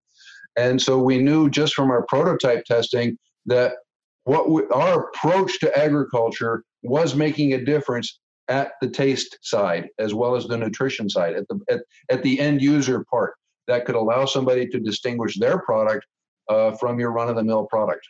And 0.56 0.82
so 0.82 0.98
we 0.98 1.20
knew 1.20 1.50
just 1.50 1.74
from 1.74 1.92
our 1.92 2.06
prototype 2.08 2.66
testing 2.66 3.18
that 3.46 3.74
what 4.24 4.50
we, 4.50 4.64
our 4.74 5.10
approach 5.10 5.60
to 5.60 5.78
agriculture 5.78 6.64
was 6.84 7.16
making 7.16 7.54
a 7.54 7.64
difference 7.64 8.20
at 8.50 8.74
the 8.82 8.90
taste 8.90 9.38
side 9.42 9.90
as 10.00 10.14
well 10.14 10.36
as 10.36 10.46
the 10.46 10.58
nutrition 10.58 11.10
side 11.10 11.36
at 11.36 11.48
the 11.50 11.60
at, 11.70 11.80
at 12.10 12.24
the 12.24 12.40
end 12.40 12.62
user 12.62 13.06
part 13.10 13.34
that 13.68 13.86
could 13.86 13.96
allow 13.96 14.26
somebody 14.26 14.68
to 14.68 14.80
distinguish 14.80 15.38
their 15.38 15.60
product 15.60 16.06
uh, 16.50 16.72
from 16.72 17.00
your 17.00 17.12
run 17.12 17.30
of 17.30 17.36
the 17.36 17.44
mill 17.44 17.66
product. 17.66 18.08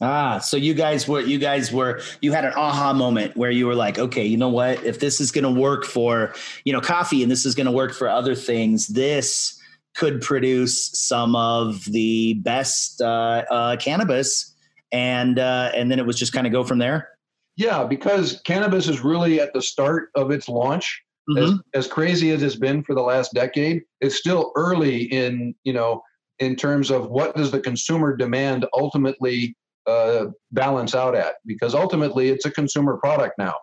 Ah, 0.00 0.38
so 0.38 0.56
you 0.56 0.74
guys 0.74 1.08
were 1.08 1.20
you 1.20 1.38
guys 1.38 1.72
were 1.72 2.00
you 2.22 2.32
had 2.32 2.44
an 2.44 2.52
aha 2.54 2.92
moment 2.92 3.36
where 3.36 3.50
you 3.50 3.66
were 3.66 3.74
like, 3.74 3.98
okay, 3.98 4.24
you 4.24 4.36
know 4.36 4.48
what? 4.48 4.82
If 4.84 5.00
this 5.00 5.20
is 5.20 5.32
going 5.32 5.42
to 5.42 5.60
work 5.60 5.84
for 5.84 6.34
you 6.64 6.72
know 6.72 6.80
coffee 6.80 7.22
and 7.22 7.30
this 7.30 7.44
is 7.44 7.54
going 7.54 7.66
to 7.66 7.72
work 7.72 7.92
for 7.92 8.08
other 8.08 8.36
things, 8.36 8.86
this 8.86 9.60
could 9.96 10.20
produce 10.20 10.90
some 10.92 11.34
of 11.34 11.84
the 11.86 12.34
best 12.34 13.00
uh, 13.00 13.44
uh, 13.50 13.76
cannabis, 13.76 14.54
and 14.92 15.40
uh, 15.40 15.72
and 15.74 15.90
then 15.90 15.98
it 15.98 16.06
was 16.06 16.16
just 16.16 16.32
kind 16.32 16.46
of 16.46 16.52
go 16.52 16.62
from 16.62 16.78
there. 16.78 17.10
Yeah, 17.58 17.82
because 17.82 18.40
cannabis 18.46 18.86
is 18.86 19.02
really 19.02 19.40
at 19.40 19.52
the 19.52 19.60
start 19.60 20.10
of 20.14 20.30
its 20.30 20.48
launch. 20.48 21.02
Mm-hmm. 21.28 21.42
As, 21.74 21.86
as 21.86 21.92
crazy 21.92 22.30
as 22.30 22.40
it's 22.42 22.54
been 22.54 22.84
for 22.84 22.94
the 22.94 23.02
last 23.02 23.34
decade, 23.34 23.82
it's 24.00 24.14
still 24.14 24.52
early 24.54 25.02
in 25.12 25.54
you 25.64 25.72
know 25.72 26.00
in 26.38 26.54
terms 26.54 26.90
of 26.90 27.10
what 27.10 27.34
does 27.36 27.50
the 27.50 27.58
consumer 27.60 28.16
demand 28.16 28.64
ultimately 28.72 29.56
uh, 29.86 30.26
balance 30.52 30.94
out 30.94 31.16
at 31.16 31.34
because 31.46 31.74
ultimately 31.74 32.28
it's 32.28 32.46
a 32.46 32.50
consumer 32.50 32.96
product 32.98 33.34
now 33.38 33.54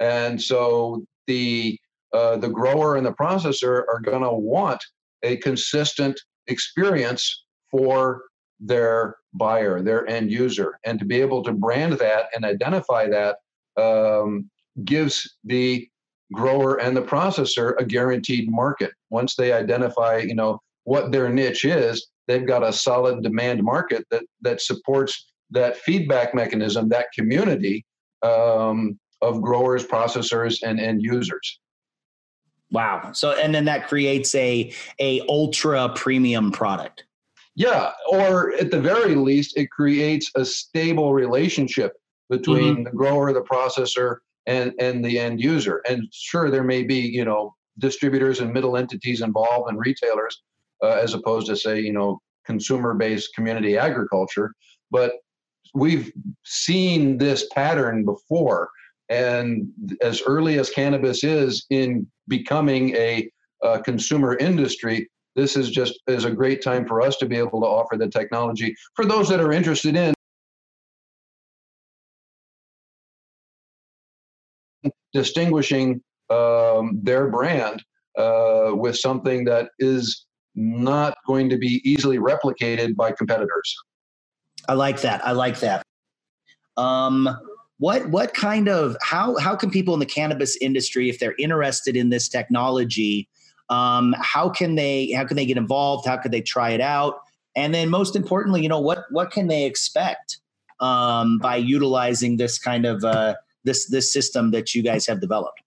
and 0.00 0.42
so 0.42 1.04
the 1.26 1.78
uh, 2.12 2.36
the 2.36 2.48
grower 2.48 2.96
and 2.96 3.06
the 3.06 3.12
processor 3.12 3.84
are 3.88 4.00
going 4.00 4.22
to 4.22 4.32
want 4.32 4.82
a 5.22 5.36
consistent 5.36 6.18
experience 6.48 7.44
for 7.70 8.24
their 8.58 9.16
buyer 9.34 9.80
their 9.82 10.06
end 10.08 10.30
user 10.30 10.78
and 10.84 10.98
to 10.98 11.04
be 11.04 11.20
able 11.20 11.42
to 11.42 11.52
brand 11.52 11.92
that 11.94 12.26
and 12.34 12.44
identify 12.44 13.06
that 13.06 13.36
um, 13.76 14.50
gives 14.84 15.36
the 15.44 15.88
grower 16.32 16.80
and 16.80 16.96
the 16.96 17.02
processor 17.02 17.74
a 17.78 17.84
guaranteed 17.84 18.50
market 18.50 18.92
once 19.10 19.36
they 19.36 19.52
identify 19.52 20.18
you 20.18 20.34
know 20.34 20.58
what 20.84 21.12
their 21.12 21.28
niche 21.28 21.64
is 21.64 22.08
they've 22.26 22.46
got 22.46 22.62
a 22.62 22.72
solid 22.72 23.22
demand 23.22 23.62
market 23.62 24.06
that 24.10 24.24
that 24.40 24.60
supports 24.60 25.26
that 25.50 25.76
feedback 25.78 26.34
mechanism, 26.34 26.88
that 26.88 27.06
community 27.16 27.84
um, 28.22 28.98
of 29.22 29.40
growers, 29.40 29.84
processors, 29.84 30.62
and 30.62 30.80
end 30.80 31.02
users. 31.02 31.60
Wow. 32.70 33.12
So 33.12 33.32
and 33.32 33.54
then 33.54 33.64
that 33.66 33.88
creates 33.88 34.34
a 34.34 34.72
a 34.98 35.20
ultra 35.28 35.90
premium 35.94 36.50
product. 36.50 37.04
Yeah, 37.56 37.92
or 38.10 38.52
at 38.54 38.72
the 38.72 38.80
very 38.80 39.14
least, 39.14 39.56
it 39.56 39.70
creates 39.70 40.30
a 40.34 40.44
stable 40.44 41.14
relationship 41.14 41.92
between 42.30 42.74
mm-hmm. 42.74 42.82
the 42.84 42.90
grower, 42.90 43.32
the 43.32 43.42
processor, 43.42 44.18
and 44.46 44.72
and 44.78 45.04
the 45.04 45.18
end 45.18 45.40
user. 45.40 45.82
And 45.88 46.08
sure, 46.12 46.50
there 46.50 46.64
may 46.64 46.82
be 46.82 46.98
you 46.98 47.24
know 47.24 47.54
distributors 47.78 48.40
and 48.40 48.52
middle 48.52 48.76
entities 48.76 49.20
involved 49.20 49.68
and 49.68 49.78
retailers, 49.78 50.42
uh, 50.82 50.98
as 51.02 51.14
opposed 51.14 51.46
to 51.48 51.56
say 51.56 51.80
you 51.80 51.92
know 51.92 52.20
consumer-based 52.46 53.34
community 53.34 53.76
agriculture. 53.78 54.52
But 54.90 55.12
we've 55.74 56.12
seen 56.44 57.18
this 57.18 57.46
pattern 57.52 58.04
before 58.04 58.70
and 59.10 59.68
as 60.00 60.22
early 60.22 60.58
as 60.58 60.70
cannabis 60.70 61.24
is 61.24 61.66
in 61.70 62.06
becoming 62.28 62.94
a, 62.96 63.28
a, 63.62 63.80
consumer 63.80 64.36
industry 64.36 65.08
this 65.36 65.56
is 65.56 65.70
just 65.70 66.00
is 66.06 66.24
a 66.24 66.30
great 66.30 66.62
time 66.62 66.86
for 66.86 67.02
us 67.02 67.16
to 67.16 67.26
be 67.26 67.36
able 67.36 67.60
to 67.60 67.66
offer 67.66 67.96
the 67.96 68.08
technology 68.08 68.74
for 68.94 69.04
those 69.04 69.28
that 69.28 69.40
are 69.40 69.52
interested 69.52 69.96
in 69.96 70.14
distinguishing 75.14 76.02
um, 76.28 77.00
their 77.02 77.30
brand 77.30 77.82
uh, 78.18 78.72
with 78.74 78.98
something 78.98 79.44
that 79.44 79.70
is 79.78 80.26
not 80.54 81.16
going 81.26 81.48
to 81.48 81.56
be 81.56 81.80
easily 81.84 82.18
replicated 82.18 82.94
by 82.94 83.10
competitors 83.10 83.74
I 84.68 84.74
like 84.74 85.00
that. 85.02 85.24
I 85.26 85.32
like 85.32 85.60
that. 85.60 85.82
Um, 86.76 87.28
what 87.78 88.08
what 88.08 88.34
kind 88.34 88.68
of 88.68 88.96
how 89.02 89.36
how 89.38 89.56
can 89.56 89.70
people 89.70 89.94
in 89.94 90.00
the 90.00 90.06
cannabis 90.06 90.56
industry, 90.60 91.08
if 91.08 91.18
they're 91.18 91.34
interested 91.38 91.96
in 91.96 92.10
this 92.10 92.28
technology, 92.28 93.28
um, 93.68 94.14
how 94.18 94.48
can 94.48 94.74
they 94.74 95.12
how 95.12 95.24
can 95.24 95.36
they 95.36 95.46
get 95.46 95.56
involved? 95.56 96.06
How 96.06 96.16
could 96.16 96.32
they 96.32 96.40
try 96.40 96.70
it 96.70 96.80
out? 96.80 97.16
And 97.56 97.74
then 97.74 97.90
most 97.90 98.16
importantly, 98.16 98.62
you 98.62 98.68
know 98.68 98.80
what 98.80 99.04
what 99.10 99.30
can 99.30 99.48
they 99.48 99.64
expect 99.64 100.38
um, 100.80 101.38
by 101.38 101.56
utilizing 101.56 102.36
this 102.36 102.58
kind 102.58 102.86
of 102.86 103.04
uh, 103.04 103.34
this 103.64 103.88
this 103.88 104.12
system 104.12 104.50
that 104.52 104.74
you 104.74 104.82
guys 104.82 105.06
have 105.06 105.20
developed? 105.20 105.60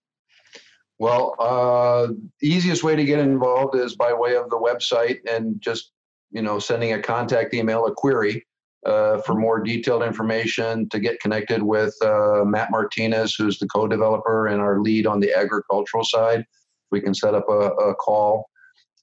Well, 0.98 1.34
uh, 1.38 2.08
easiest 2.42 2.82
way 2.82 2.96
to 2.96 3.04
get 3.04 3.20
involved 3.20 3.76
is 3.76 3.94
by 3.94 4.12
way 4.12 4.34
of 4.34 4.50
the 4.50 4.58
website 4.58 5.18
and 5.30 5.60
just 5.60 5.92
you 6.30 6.42
know 6.42 6.58
sending 6.58 6.92
a 6.92 7.02
contact 7.02 7.54
email, 7.54 7.86
a 7.86 7.94
query 7.94 8.46
uh, 8.86 9.18
for 9.18 9.34
more 9.34 9.60
detailed 9.60 10.02
information 10.02 10.88
to 10.88 10.98
get 10.98 11.20
connected 11.20 11.62
with 11.62 11.94
uh, 12.02 12.44
Matt 12.44 12.70
Martinez, 12.70 13.34
who's 13.34 13.58
the 13.58 13.68
co-developer 13.68 14.46
and 14.46 14.60
our 14.60 14.80
lead 14.80 15.06
on 15.06 15.20
the 15.20 15.34
agricultural 15.34 16.04
side. 16.04 16.44
We 16.90 17.00
can 17.00 17.14
set 17.14 17.34
up 17.34 17.46
a, 17.48 17.70
a 17.70 17.94
call 17.96 18.48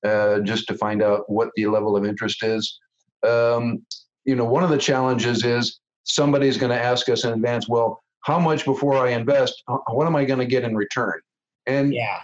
uh, 0.03 0.39
just 0.39 0.67
to 0.67 0.77
find 0.77 1.01
out 1.01 1.29
what 1.29 1.49
the 1.55 1.67
level 1.67 1.95
of 1.95 2.05
interest 2.05 2.43
is. 2.43 2.79
Um, 3.25 3.85
you 4.23 4.35
know, 4.35 4.45
one 4.45 4.63
of 4.63 4.69
the 4.69 4.77
challenges 4.77 5.43
is 5.43 5.79
somebody's 6.03 6.57
going 6.57 6.71
to 6.71 6.81
ask 6.81 7.09
us 7.09 7.25
in 7.25 7.33
advance, 7.33 7.67
well, 7.67 8.03
how 8.25 8.39
much 8.39 8.65
before 8.65 8.97
I 8.97 9.11
invest? 9.11 9.63
What 9.87 10.07
am 10.07 10.15
I 10.15 10.25
going 10.25 10.39
to 10.39 10.45
get 10.45 10.63
in 10.63 10.75
return? 10.75 11.19
And 11.65 11.93
yeah, 11.93 12.19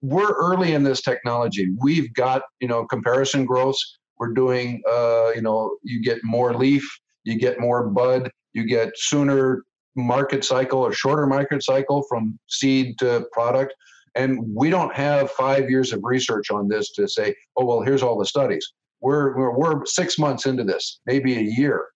we're 0.00 0.32
early 0.32 0.72
in 0.72 0.82
this 0.82 1.02
technology. 1.02 1.68
We've 1.80 2.12
got 2.14 2.42
you 2.60 2.68
know 2.68 2.86
comparison 2.86 3.44
growths 3.44 3.98
we're 4.22 4.32
doing, 4.32 4.80
uh, 4.88 5.30
you 5.34 5.42
know, 5.42 5.76
you 5.82 6.00
get 6.00 6.22
more 6.22 6.54
leaf, 6.54 6.88
you 7.24 7.36
get 7.36 7.58
more 7.58 7.88
bud, 7.88 8.30
you 8.52 8.64
get 8.64 8.92
sooner 8.96 9.64
market 9.96 10.44
cycle 10.44 10.78
or 10.78 10.92
shorter 10.92 11.26
market 11.26 11.64
cycle 11.64 12.04
from 12.08 12.38
seed 12.48 12.96
to 13.00 13.26
product. 13.32 13.74
And 14.14 14.38
we 14.54 14.70
don't 14.70 14.94
have 14.94 15.32
five 15.32 15.68
years 15.68 15.92
of 15.92 16.00
research 16.04 16.52
on 16.52 16.68
this 16.68 16.92
to 16.92 17.08
say, 17.08 17.34
oh, 17.56 17.64
well, 17.64 17.82
here's 17.82 18.00
all 18.00 18.16
the 18.16 18.24
studies. 18.24 18.64
We're, 19.00 19.36
we're, 19.36 19.58
we're 19.58 19.86
six 19.86 20.20
months 20.20 20.46
into 20.46 20.62
this, 20.62 21.00
maybe 21.04 21.36
a 21.36 21.42
year. 21.42 21.86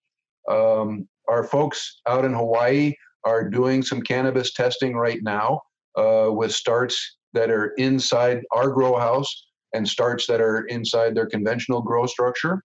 Um, 0.50 1.06
our 1.28 1.44
folks 1.44 2.00
out 2.08 2.24
in 2.24 2.34
Hawaii 2.34 2.94
are 3.26 3.48
doing 3.48 3.82
some 3.82 4.00
cannabis 4.00 4.52
testing 4.52 4.96
right 4.96 5.18
now 5.22 5.60
uh, 5.98 6.28
with 6.30 6.52
starts 6.52 7.18
that 7.34 7.50
are 7.50 7.74
inside 7.76 8.40
our 8.52 8.70
grow 8.70 8.96
house 8.96 9.48
and 9.74 9.86
starts 9.86 10.26
that 10.28 10.40
are 10.40 10.64
inside 10.66 11.14
their 11.14 11.26
conventional 11.26 11.82
grow 11.82 12.06
structure. 12.06 12.62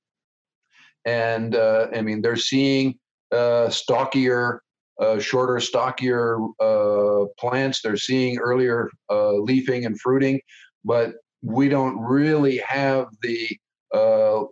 And 1.03 1.55
uh, 1.55 1.87
I 1.93 2.01
mean, 2.01 2.21
they're 2.21 2.35
seeing 2.35 2.95
uh, 3.31 3.69
stockier, 3.69 4.61
uh, 5.01 5.19
shorter, 5.19 5.59
stockier 5.59 6.37
uh, 6.59 7.25
plants. 7.39 7.81
They're 7.81 7.97
seeing 7.97 8.37
earlier 8.37 8.89
uh, 9.09 9.33
leafing 9.33 9.85
and 9.85 9.99
fruiting, 9.99 10.39
but 10.85 11.13
we 11.41 11.69
don't 11.69 11.99
really 11.99 12.57
have 12.57 13.07
the 13.23 13.49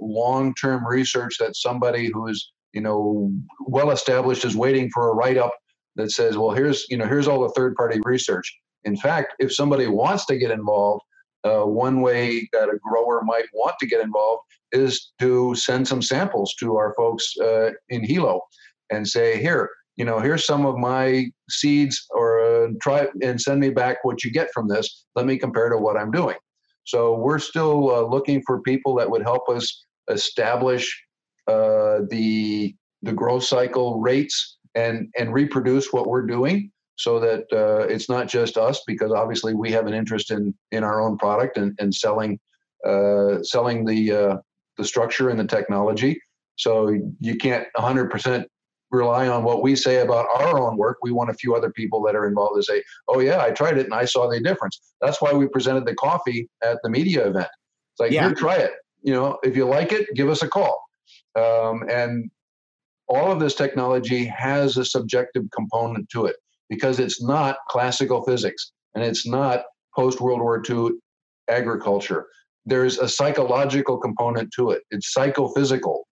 long-term 0.01 0.85
research 0.85 1.37
that 1.39 1.55
somebody 1.55 2.09
who 2.11 2.27
is, 2.27 2.51
you 2.73 2.81
know, 2.81 3.31
well 3.67 3.91
established 3.91 4.43
is 4.43 4.55
waiting 4.55 4.89
for 4.93 5.09
a 5.09 5.13
write-up 5.13 5.53
that 5.99 6.11
says, 6.11 6.37
well, 6.37 6.51
here's, 6.51 6.85
you 6.89 6.97
know, 6.97 7.05
here's 7.05 7.27
all 7.27 7.41
the 7.41 7.53
third-party 7.55 7.99
research. 8.03 8.47
In 8.83 8.95
fact, 8.95 9.33
if 9.39 9.53
somebody 9.53 9.87
wants 9.87 10.25
to 10.27 10.37
get 10.37 10.51
involved, 10.51 11.03
uh, 11.43 11.61
one 11.61 12.01
way 12.01 12.49
that 12.53 12.69
a 12.69 12.79
grower 12.81 13.21
might 13.23 13.45
want 13.53 13.75
to 13.79 13.87
get 13.87 14.01
involved 14.01 14.43
is 14.71 15.11
to 15.19 15.55
send 15.55 15.87
some 15.87 16.01
samples 16.01 16.53
to 16.59 16.75
our 16.75 16.93
folks 16.95 17.33
uh, 17.39 17.71
in 17.89 18.03
Hilo 18.03 18.41
and 18.91 19.07
say, 19.07 19.41
here, 19.41 19.69
you 19.95 20.05
know, 20.05 20.19
here's 20.19 20.45
some 20.45 20.65
of 20.65 20.77
my 20.77 21.25
seeds, 21.49 22.05
or 22.11 22.39
uh, 22.39 22.67
try 22.81 23.07
and 23.21 23.41
send 23.41 23.59
me 23.59 23.69
back 23.69 23.97
what 24.03 24.23
you 24.23 24.31
get 24.31 24.49
from 24.53 24.67
this. 24.67 25.05
Let 25.15 25.25
me 25.25 25.37
compare 25.37 25.69
to 25.69 25.77
what 25.77 25.97
I'm 25.97 26.11
doing. 26.11 26.37
So 26.85 27.17
we're 27.17 27.39
still 27.39 27.93
uh, 27.93 28.01
looking 28.03 28.41
for 28.45 28.61
people 28.61 28.95
that 28.95 29.09
would 29.11 29.23
help 29.23 29.49
us 29.49 29.85
establish 30.09 30.85
uh, 31.47 31.99
the 32.09 32.75
the 33.01 33.13
growth 33.13 33.43
cycle 33.43 33.99
rates 34.01 34.57
and 34.75 35.09
and 35.17 35.33
reproduce 35.33 35.91
what 35.91 36.07
we're 36.07 36.25
doing 36.25 36.71
so 36.95 37.19
that 37.19 37.45
uh, 37.53 37.87
it's 37.87 38.09
not 38.09 38.27
just 38.27 38.57
us 38.57 38.81
because 38.85 39.11
obviously 39.11 39.53
we 39.53 39.71
have 39.71 39.87
an 39.87 39.93
interest 39.93 40.31
in 40.31 40.53
in 40.71 40.83
our 40.83 41.01
own 41.01 41.17
product 41.17 41.57
and, 41.57 41.73
and 41.79 41.93
selling 41.93 42.39
uh, 42.85 43.41
selling 43.41 43.85
the 43.85 44.11
uh, 44.11 44.37
the 44.77 44.85
structure 44.85 45.29
and 45.29 45.39
the 45.39 45.45
technology. 45.45 46.21
So 46.55 46.89
you 47.19 47.37
can't 47.37 47.65
100% 47.77 48.45
rely 48.91 49.27
on 49.27 49.43
what 49.43 49.61
we 49.61 49.75
say 49.75 50.01
about 50.01 50.27
our 50.35 50.59
own 50.59 50.75
work. 50.77 50.97
We 51.01 51.11
want 51.11 51.29
a 51.29 51.33
few 51.33 51.55
other 51.55 51.71
people 51.71 52.01
that 52.03 52.15
are 52.15 52.27
involved 52.27 52.57
to 52.57 52.63
say, 52.63 52.83
"Oh 53.07 53.19
yeah, 53.19 53.41
I 53.41 53.51
tried 53.51 53.77
it 53.77 53.85
and 53.85 53.93
I 53.93 54.05
saw 54.05 54.29
the 54.29 54.39
difference." 54.39 54.81
That's 55.01 55.21
why 55.21 55.31
we 55.31 55.47
presented 55.47 55.85
the 55.85 55.95
coffee 55.95 56.49
at 56.63 56.79
the 56.83 56.89
media 56.89 57.27
event. 57.27 57.47
It's 57.93 57.99
like, 57.99 58.11
yeah. 58.11 58.25
here, 58.25 58.33
try 58.33 58.55
it. 58.55 58.71
You 59.03 59.13
know, 59.13 59.37
if 59.43 59.55
you 59.55 59.65
like 59.65 59.93
it, 59.93 60.07
give 60.15 60.29
us 60.29 60.41
a 60.41 60.47
call. 60.47 60.83
Um, 61.35 61.85
and 61.89 62.29
all 63.09 63.31
of 63.31 63.39
this 63.39 63.55
technology 63.55 64.25
has 64.25 64.77
a 64.77 64.85
subjective 64.85 65.43
component 65.53 66.09
to 66.09 66.25
it 66.25 66.35
because 66.69 66.99
it's 66.99 67.21
not 67.21 67.57
classical 67.67 68.23
physics 68.23 68.71
and 68.93 69.03
it's 69.03 69.27
not 69.27 69.63
post 69.95 70.21
World 70.21 70.41
War 70.41 70.61
II 70.67 70.91
agriculture. 71.49 72.27
There's 72.65 72.99
a 72.99 73.09
psychological 73.09 73.97
component 73.97 74.51
to 74.53 74.71
it. 74.71 74.83
It's 74.91 75.11
psychophysical. 75.11 76.05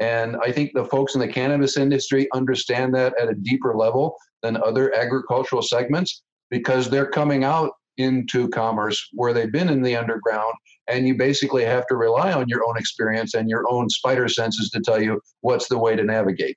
And 0.00 0.36
I 0.44 0.52
think 0.52 0.72
the 0.74 0.84
folks 0.84 1.14
in 1.14 1.20
the 1.20 1.28
cannabis 1.28 1.76
industry 1.76 2.28
understand 2.32 2.94
that 2.94 3.14
at 3.20 3.28
a 3.28 3.34
deeper 3.34 3.76
level 3.76 4.16
than 4.42 4.56
other 4.56 4.94
agricultural 4.94 5.62
segments 5.62 6.22
because 6.50 6.88
they're 6.88 7.10
coming 7.10 7.44
out 7.44 7.72
into 7.96 8.48
commerce 8.48 9.08
where 9.12 9.32
they've 9.32 9.52
been 9.52 9.68
in 9.68 9.82
the 9.82 9.96
underground 9.96 10.54
and 10.88 11.06
you 11.06 11.14
basically 11.14 11.64
have 11.64 11.86
to 11.86 11.96
rely 11.96 12.32
on 12.32 12.48
your 12.48 12.64
own 12.66 12.76
experience 12.76 13.34
and 13.34 13.48
your 13.48 13.64
own 13.70 13.88
spider 13.88 14.28
senses 14.28 14.70
to 14.70 14.80
tell 14.80 15.02
you 15.02 15.20
what's 15.40 15.68
the 15.68 15.78
way 15.78 15.96
to 15.96 16.04
navigate 16.04 16.56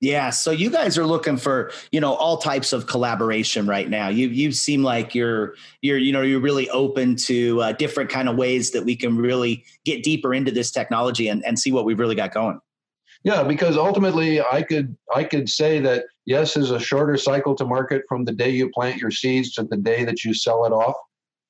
yeah, 0.00 0.30
so 0.30 0.52
you 0.52 0.70
guys 0.70 0.96
are 0.96 1.06
looking 1.06 1.36
for 1.36 1.72
you 1.90 2.00
know 2.00 2.14
all 2.14 2.36
types 2.36 2.72
of 2.72 2.86
collaboration 2.86 3.66
right 3.66 3.88
now. 3.88 4.08
You 4.08 4.28
you 4.28 4.52
seem 4.52 4.84
like 4.84 5.12
you're 5.12 5.54
you're 5.82 5.98
you 5.98 6.12
know 6.12 6.22
you're 6.22 6.40
really 6.40 6.70
open 6.70 7.16
to 7.16 7.60
uh, 7.60 7.72
different 7.72 8.08
kind 8.08 8.28
of 8.28 8.36
ways 8.36 8.70
that 8.70 8.84
we 8.84 8.94
can 8.94 9.16
really 9.16 9.64
get 9.84 10.04
deeper 10.04 10.32
into 10.32 10.52
this 10.52 10.70
technology 10.70 11.28
and, 11.28 11.44
and 11.44 11.58
see 11.58 11.72
what 11.72 11.84
we've 11.84 11.98
really 11.98 12.14
got 12.14 12.32
going. 12.32 12.60
Yeah, 13.24 13.42
because 13.42 13.76
ultimately, 13.76 14.40
I 14.40 14.62
could 14.62 14.96
I 15.16 15.24
could 15.24 15.48
say 15.48 15.80
that 15.80 16.04
yes, 16.26 16.56
is 16.56 16.70
a 16.70 16.78
shorter 16.78 17.16
cycle 17.16 17.56
to 17.56 17.64
market 17.64 18.02
from 18.08 18.24
the 18.24 18.32
day 18.32 18.50
you 18.50 18.70
plant 18.70 18.98
your 18.98 19.10
seeds 19.10 19.52
to 19.54 19.64
the 19.64 19.76
day 19.76 20.04
that 20.04 20.22
you 20.22 20.32
sell 20.32 20.64
it 20.64 20.70
off. 20.70 20.94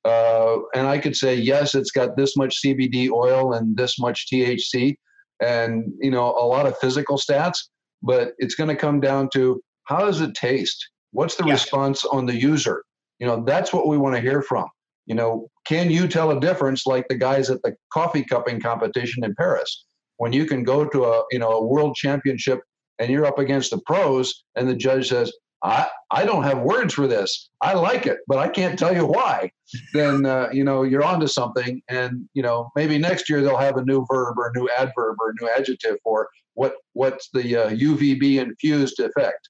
Uh, 0.05 0.59
and 0.75 0.87
I 0.87 0.99
could 0.99 1.17
say 1.17 1.35
yes, 1.35 1.75
it's 1.75 1.91
got 1.91 2.17
this 2.17 2.37
much 2.37 2.63
CBD 2.65 3.11
oil 3.11 3.53
and 3.53 3.77
this 3.77 3.99
much 3.99 4.27
THC, 4.33 4.97
and 5.41 5.93
you 6.01 6.11
know 6.11 6.27
a 6.27 6.47
lot 6.47 6.67
of 6.67 6.79
physical 6.79 7.19
stats 7.19 7.59
but 8.03 8.33
it's 8.39 8.55
going 8.55 8.69
to 8.69 8.77
come 8.77 9.01
down 9.01 9.29
to 9.35 9.61
how 9.85 10.01
does 10.01 10.21
it 10.21 10.35
taste? 10.35 10.89
What's 11.13 11.37
the 11.37 11.47
yeah. 11.47 11.55
response 11.55 12.05
on 12.05 12.27
the 12.27 12.35
user? 12.35 12.83
You 13.19 13.27
know, 13.27 13.43
that's 13.45 13.73
what 13.73 13.89
we 13.89 13.99
want 13.99 14.15
to 14.15 14.21
hear 14.21 14.43
from. 14.43 14.67
You 15.07 15.15
know, 15.15 15.49
can 15.67 15.91
you 15.91 16.07
tell 16.07 16.31
a 16.31 16.41
difference 16.41 16.87
like 16.87 17.09
the 17.09 17.17
guys 17.17 17.51
at 17.51 17.63
the 17.63 17.75
coffee 17.93 18.23
cupping 18.23 18.61
competition 18.61 19.25
in 19.25 19.35
Paris? 19.35 19.87
When 20.19 20.33
you 20.33 20.45
can 20.47 20.65
go 20.65 20.85
to 20.85 21.05
a, 21.05 21.25
you 21.31 21.39
know, 21.39 21.51
a 21.51 21.65
world 21.65 21.95
championship 21.97 22.61
and 22.99 23.11
you're 23.11 23.25
up 23.25 23.39
against 23.39 23.71
the 23.71 23.81
pros 23.87 24.45
and 24.55 24.69
the 24.69 24.77
judge 24.77 25.09
says, 25.09 25.33
I, 25.63 25.89
I 26.11 26.25
don't 26.25 26.45
have 26.45 26.59
words 26.59 26.95
for 26.95 27.07
this. 27.07 27.51
I 27.61 27.75
like 27.75 28.07
it, 28.07 28.19
but 28.29 28.39
I 28.39 28.49
can't 28.49 28.79
tell 28.79 28.95
you 28.95 29.07
why. 29.07 29.51
Then 29.93 30.25
uh, 30.25 30.49
you 30.53 30.65
know 30.65 30.83
you're 30.83 31.05
onto 31.05 31.27
something, 31.27 31.83
and 31.89 32.29
you 32.35 32.43
know 32.43 32.71
maybe 32.77 32.97
next 32.99 33.29
year 33.29 33.43
they'll 33.43 33.57
have 33.57 33.77
a 33.77 33.85
new 33.85 34.07
verb 34.11 34.39
or 34.39 34.49
a 34.55 34.59
new 34.59 34.69
adverb 34.79 35.17
or 35.21 35.31
a 35.31 35.35
new 35.41 35.51
adjective 35.57 35.97
for 36.03 36.29
what 36.55 36.75
what's 36.93 37.29
the 37.33 37.57
uh, 37.57 37.71
UVB 37.71 38.41
infused 38.41 39.01
effect. 39.01 39.49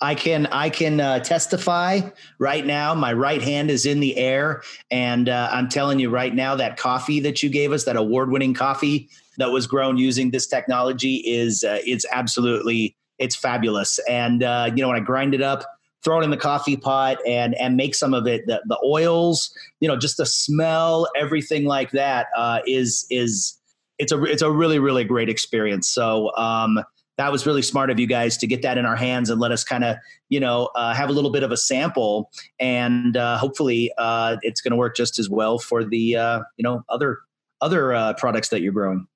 I 0.00 0.14
can 0.14 0.46
I 0.46 0.70
can 0.70 1.00
uh, 1.00 1.18
testify 1.18 2.00
right 2.38 2.64
now. 2.64 2.94
My 2.94 3.12
right 3.12 3.42
hand 3.42 3.70
is 3.70 3.84
in 3.84 4.00
the 4.00 4.16
air, 4.16 4.62
and 4.90 5.28
uh, 5.28 5.50
I'm 5.52 5.68
telling 5.68 5.98
you 5.98 6.08
right 6.08 6.34
now 6.34 6.56
that 6.56 6.78
coffee 6.78 7.20
that 7.20 7.42
you 7.42 7.50
gave 7.50 7.72
us, 7.72 7.84
that 7.84 7.96
award-winning 7.96 8.54
coffee 8.54 9.10
that 9.36 9.50
was 9.50 9.66
grown 9.66 9.98
using 9.98 10.30
this 10.30 10.46
technology, 10.46 11.16
is 11.16 11.62
uh, 11.64 11.78
it's 11.84 12.06
absolutely 12.10 12.96
it's 13.20 13.36
fabulous. 13.36 14.00
And 14.08 14.42
uh, 14.42 14.70
you 14.74 14.82
know, 14.82 14.88
when 14.88 14.96
I 14.96 15.04
grind 15.04 15.34
it 15.34 15.42
up, 15.42 15.64
throw 16.02 16.20
it 16.20 16.24
in 16.24 16.30
the 16.30 16.36
coffee 16.36 16.76
pot, 16.76 17.18
and 17.26 17.54
and 17.54 17.76
make 17.76 17.94
some 17.94 18.14
of 18.14 18.26
it, 18.26 18.46
the, 18.46 18.60
the 18.66 18.78
oils, 18.84 19.54
you 19.78 19.86
know, 19.86 19.96
just 19.96 20.16
the 20.16 20.26
smell, 20.26 21.06
everything 21.16 21.64
like 21.64 21.92
that 21.92 22.26
uh, 22.36 22.60
is 22.66 23.06
is 23.10 23.56
it's 23.98 24.10
a 24.10 24.22
it's 24.24 24.42
a 24.42 24.50
really 24.50 24.80
really 24.80 25.04
great 25.04 25.28
experience. 25.28 25.88
So. 25.88 26.34
Um, 26.36 26.80
that 27.16 27.30
was 27.30 27.44
really 27.44 27.60
smart 27.60 27.90
of 27.90 28.00
you 28.00 28.06
guys 28.06 28.38
to 28.38 28.46
get 28.46 28.62
that 28.62 28.78
in 28.78 28.86
our 28.86 28.96
hands 28.96 29.28
and 29.28 29.38
let 29.38 29.52
us 29.52 29.62
kind 29.62 29.84
of 29.84 29.96
you 30.30 30.40
know 30.40 30.70
uh, 30.74 30.94
have 30.94 31.10
a 31.10 31.12
little 31.12 31.30
bit 31.30 31.42
of 31.42 31.52
a 31.52 31.56
sample 31.56 32.30
and 32.58 33.14
uh, 33.14 33.36
hopefully 33.36 33.92
uh, 33.98 34.38
it's 34.40 34.62
going 34.62 34.70
to 34.70 34.76
work 34.76 34.96
just 34.96 35.18
as 35.18 35.28
well 35.28 35.58
for 35.58 35.84
the 35.84 36.16
uh, 36.16 36.40
you 36.56 36.62
know 36.62 36.82
other 36.88 37.18
other 37.60 37.92
uh, 37.92 38.14
products 38.14 38.48
that 38.48 38.62
you're 38.62 38.72
growing 38.72 39.06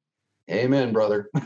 Amen, 0.51 0.93
brother. 0.93 1.31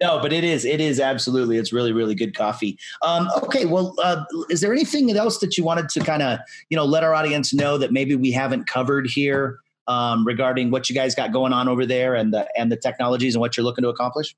no, 0.00 0.20
but 0.20 0.32
it 0.32 0.42
is, 0.42 0.64
it 0.64 0.80
is 0.80 0.98
absolutely, 0.98 1.56
it's 1.56 1.72
really, 1.72 1.92
really 1.92 2.14
good 2.14 2.36
coffee. 2.36 2.78
Um, 3.02 3.28
okay, 3.44 3.64
well, 3.64 3.94
uh, 4.02 4.24
is 4.50 4.60
there 4.60 4.72
anything 4.72 5.10
else 5.16 5.38
that 5.38 5.56
you 5.56 5.64
wanted 5.64 5.88
to 5.90 6.00
kind 6.00 6.22
of, 6.22 6.40
you 6.68 6.76
know, 6.76 6.84
let 6.84 7.04
our 7.04 7.14
audience 7.14 7.54
know 7.54 7.78
that 7.78 7.92
maybe 7.92 8.16
we 8.16 8.32
haven't 8.32 8.66
covered 8.66 9.06
here 9.08 9.60
um, 9.86 10.26
regarding 10.26 10.70
what 10.70 10.90
you 10.90 10.94
guys 10.94 11.14
got 11.14 11.32
going 11.32 11.52
on 11.52 11.68
over 11.68 11.86
there 11.86 12.14
and 12.14 12.34
the 12.34 12.46
and 12.56 12.70
the 12.70 12.76
technologies 12.76 13.34
and 13.34 13.40
what 13.40 13.56
you're 13.56 13.64
looking 13.64 13.82
to 13.82 13.88
accomplish? 13.88 14.34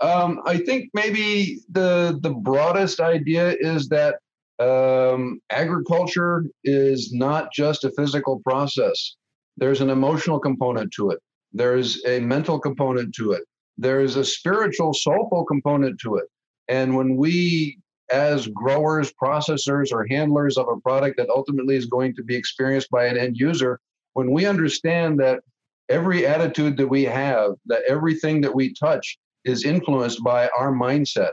Um, 0.00 0.40
I 0.46 0.58
think 0.58 0.90
maybe 0.94 1.60
the 1.70 2.18
the 2.22 2.30
broadest 2.30 3.00
idea 3.00 3.56
is 3.58 3.88
that 3.88 4.16
um, 4.60 5.40
agriculture 5.50 6.44
is 6.64 7.12
not 7.12 7.52
just 7.52 7.84
a 7.84 7.90
physical 7.90 8.40
process. 8.40 9.16
There's 9.56 9.80
an 9.80 9.90
emotional 9.90 10.38
component 10.38 10.92
to 10.92 11.10
it 11.10 11.18
there's 11.52 12.04
a 12.06 12.20
mental 12.20 12.58
component 12.58 13.14
to 13.16 13.32
it. 13.32 13.42
There's 13.78 14.16
a 14.16 14.24
spiritual, 14.24 14.94
soulful 14.94 15.44
component 15.44 15.98
to 16.00 16.16
it. 16.16 16.26
And 16.68 16.96
when 16.96 17.16
we, 17.16 17.78
as 18.10 18.46
growers, 18.48 19.12
processors, 19.12 19.92
or 19.92 20.06
handlers 20.08 20.56
of 20.56 20.68
a 20.68 20.80
product 20.80 21.16
that 21.16 21.30
ultimately 21.30 21.76
is 21.76 21.86
going 21.86 22.14
to 22.16 22.22
be 22.22 22.36
experienced 22.36 22.90
by 22.90 23.06
an 23.06 23.18
end 23.18 23.36
user, 23.36 23.80
when 24.12 24.30
we 24.32 24.46
understand 24.46 25.18
that 25.20 25.40
every 25.88 26.26
attitude 26.26 26.76
that 26.76 26.86
we 26.86 27.04
have, 27.04 27.52
that 27.66 27.82
everything 27.88 28.40
that 28.42 28.54
we 28.54 28.72
touch 28.74 29.18
is 29.44 29.64
influenced 29.64 30.22
by 30.22 30.48
our 30.56 30.72
mindset. 30.72 31.32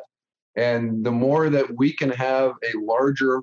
And 0.55 1.05
the 1.05 1.11
more 1.11 1.49
that 1.49 1.77
we 1.77 1.93
can 1.93 2.09
have 2.09 2.53
a 2.63 2.77
larger, 2.79 3.41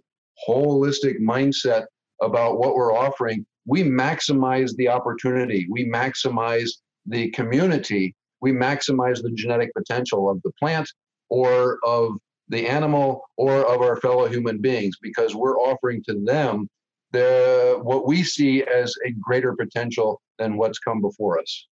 holistic 0.49 1.21
mindset 1.21 1.85
about 2.21 2.59
what 2.59 2.75
we're 2.75 2.93
offering, 2.93 3.47
we 3.67 3.83
maximize 3.83 4.75
the 4.77 4.89
opportunity, 4.89 5.67
we 5.71 5.89
maximize 5.89 6.71
the 7.07 7.31
community, 7.31 8.15
we 8.41 8.53
maximize 8.53 9.23
the 9.23 9.31
genetic 9.35 9.73
potential 9.75 10.31
of 10.31 10.41
the 10.43 10.53
plant 10.59 10.89
or 11.31 11.79
of 11.85 12.13
the 12.49 12.69
animal 12.69 13.23
or 13.37 13.65
of 13.67 13.81
our 13.81 13.97
fellow 14.01 14.27
human 14.27 14.59
beings 14.59 14.97
because 15.01 15.35
we're 15.35 15.59
offering 15.59 16.03
to 16.07 16.15
them 16.25 16.69
the 17.13 17.79
what 17.83 18.07
we 18.07 18.23
see 18.23 18.63
as 18.65 18.95
a 19.07 19.13
greater 19.13 19.55
potential 19.55 20.21
than 20.39 20.57
what's 20.57 20.79
come 20.79 21.01
before 21.01 21.39
us. 21.39 21.67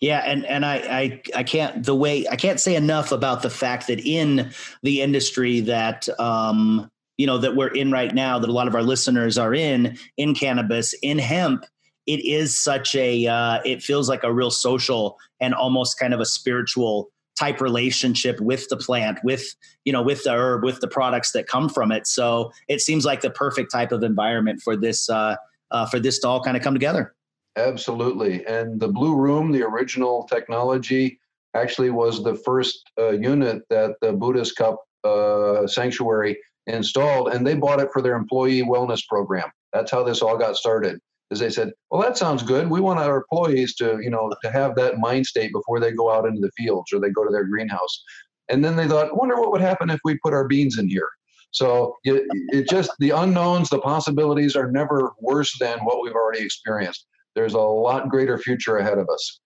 Yeah, 0.00 0.22
and 0.26 0.44
and 0.46 0.66
I, 0.66 0.76
I 0.76 1.22
I 1.36 1.42
can't 1.44 1.84
the 1.84 1.94
way 1.94 2.26
I 2.28 2.36
can't 2.36 2.60
say 2.60 2.74
enough 2.74 3.12
about 3.12 3.42
the 3.42 3.50
fact 3.50 3.86
that 3.86 4.00
in 4.00 4.50
the 4.82 5.02
industry 5.02 5.60
that 5.60 6.08
um 6.18 6.90
you 7.20 7.26
know 7.26 7.38
that 7.38 7.54
we're 7.54 7.68
in 7.68 7.92
right 7.92 8.14
now 8.14 8.38
that 8.38 8.48
a 8.48 8.52
lot 8.52 8.66
of 8.66 8.74
our 8.74 8.82
listeners 8.82 9.36
are 9.36 9.54
in 9.54 9.98
in 10.16 10.34
cannabis 10.34 10.94
in 11.02 11.18
hemp 11.18 11.64
it 12.06 12.24
is 12.24 12.58
such 12.58 12.94
a 12.94 13.26
uh, 13.26 13.60
it 13.64 13.82
feels 13.82 14.08
like 14.08 14.24
a 14.24 14.32
real 14.32 14.50
social 14.50 15.18
and 15.38 15.54
almost 15.54 15.98
kind 15.98 16.14
of 16.14 16.20
a 16.20 16.24
spiritual 16.24 17.10
type 17.38 17.60
relationship 17.60 18.40
with 18.40 18.68
the 18.68 18.76
plant 18.76 19.18
with 19.22 19.54
you 19.84 19.92
know 19.92 20.02
with 20.02 20.24
the 20.24 20.32
herb 20.32 20.64
with 20.64 20.80
the 20.80 20.88
products 20.88 21.32
that 21.32 21.46
come 21.46 21.68
from 21.68 21.92
it. 21.92 22.06
So 22.06 22.52
it 22.68 22.80
seems 22.80 23.04
like 23.04 23.20
the 23.20 23.30
perfect 23.30 23.70
type 23.70 23.92
of 23.92 24.02
environment 24.02 24.60
for 24.62 24.76
this 24.76 25.08
uh, 25.08 25.36
uh, 25.70 25.86
for 25.86 26.00
this 26.00 26.18
to 26.20 26.28
all 26.28 26.42
kind 26.42 26.56
of 26.56 26.62
come 26.62 26.74
together. 26.74 27.14
Absolutely. 27.56 28.44
And 28.46 28.80
the 28.80 28.88
blue 28.88 29.16
room 29.16 29.52
the 29.52 29.62
original 29.62 30.24
technology 30.24 31.20
actually 31.54 31.90
was 31.90 32.24
the 32.24 32.34
first 32.34 32.90
uh, 32.98 33.10
unit 33.10 33.62
that 33.70 33.96
the 34.00 34.12
Buddha's 34.12 34.52
Cup 34.52 34.78
uh, 35.04 35.66
sanctuary 35.66 36.38
installed 36.72 37.28
and 37.28 37.46
they 37.46 37.54
bought 37.54 37.80
it 37.80 37.90
for 37.92 38.02
their 38.02 38.16
employee 38.16 38.62
wellness 38.62 39.06
program. 39.06 39.50
That's 39.72 39.90
how 39.90 40.02
this 40.02 40.22
all 40.22 40.36
got 40.36 40.56
started. 40.56 41.00
Is 41.30 41.38
they 41.38 41.50
said, 41.50 41.72
well, 41.90 42.02
that 42.02 42.18
sounds 42.18 42.42
good. 42.42 42.68
We 42.68 42.80
want 42.80 42.98
our 42.98 43.18
employees 43.18 43.76
to, 43.76 44.00
you 44.02 44.10
know, 44.10 44.32
to 44.42 44.50
have 44.50 44.74
that 44.74 44.98
mind 44.98 45.26
state 45.26 45.52
before 45.52 45.78
they 45.78 45.92
go 45.92 46.10
out 46.10 46.26
into 46.26 46.40
the 46.40 46.50
fields 46.56 46.92
or 46.92 46.98
they 46.98 47.10
go 47.10 47.24
to 47.24 47.30
their 47.30 47.44
greenhouse. 47.44 48.02
And 48.48 48.64
then 48.64 48.74
they 48.74 48.88
thought, 48.88 49.16
wonder 49.16 49.36
what 49.36 49.52
would 49.52 49.60
happen 49.60 49.90
if 49.90 50.00
we 50.04 50.18
put 50.18 50.32
our 50.32 50.48
beans 50.48 50.78
in 50.78 50.88
here. 50.88 51.08
So 51.52 51.96
it, 52.04 52.24
it 52.52 52.68
just 52.68 52.90
the 52.98 53.10
unknowns, 53.10 53.70
the 53.70 53.80
possibilities 53.80 54.56
are 54.56 54.70
never 54.70 55.12
worse 55.20 55.56
than 55.58 55.78
what 55.80 56.02
we've 56.02 56.14
already 56.14 56.44
experienced. 56.44 57.06
There's 57.34 57.54
a 57.54 57.60
lot 57.60 58.08
greater 58.08 58.38
future 58.38 58.78
ahead 58.78 58.98
of 58.98 59.08
us. 59.08 59.40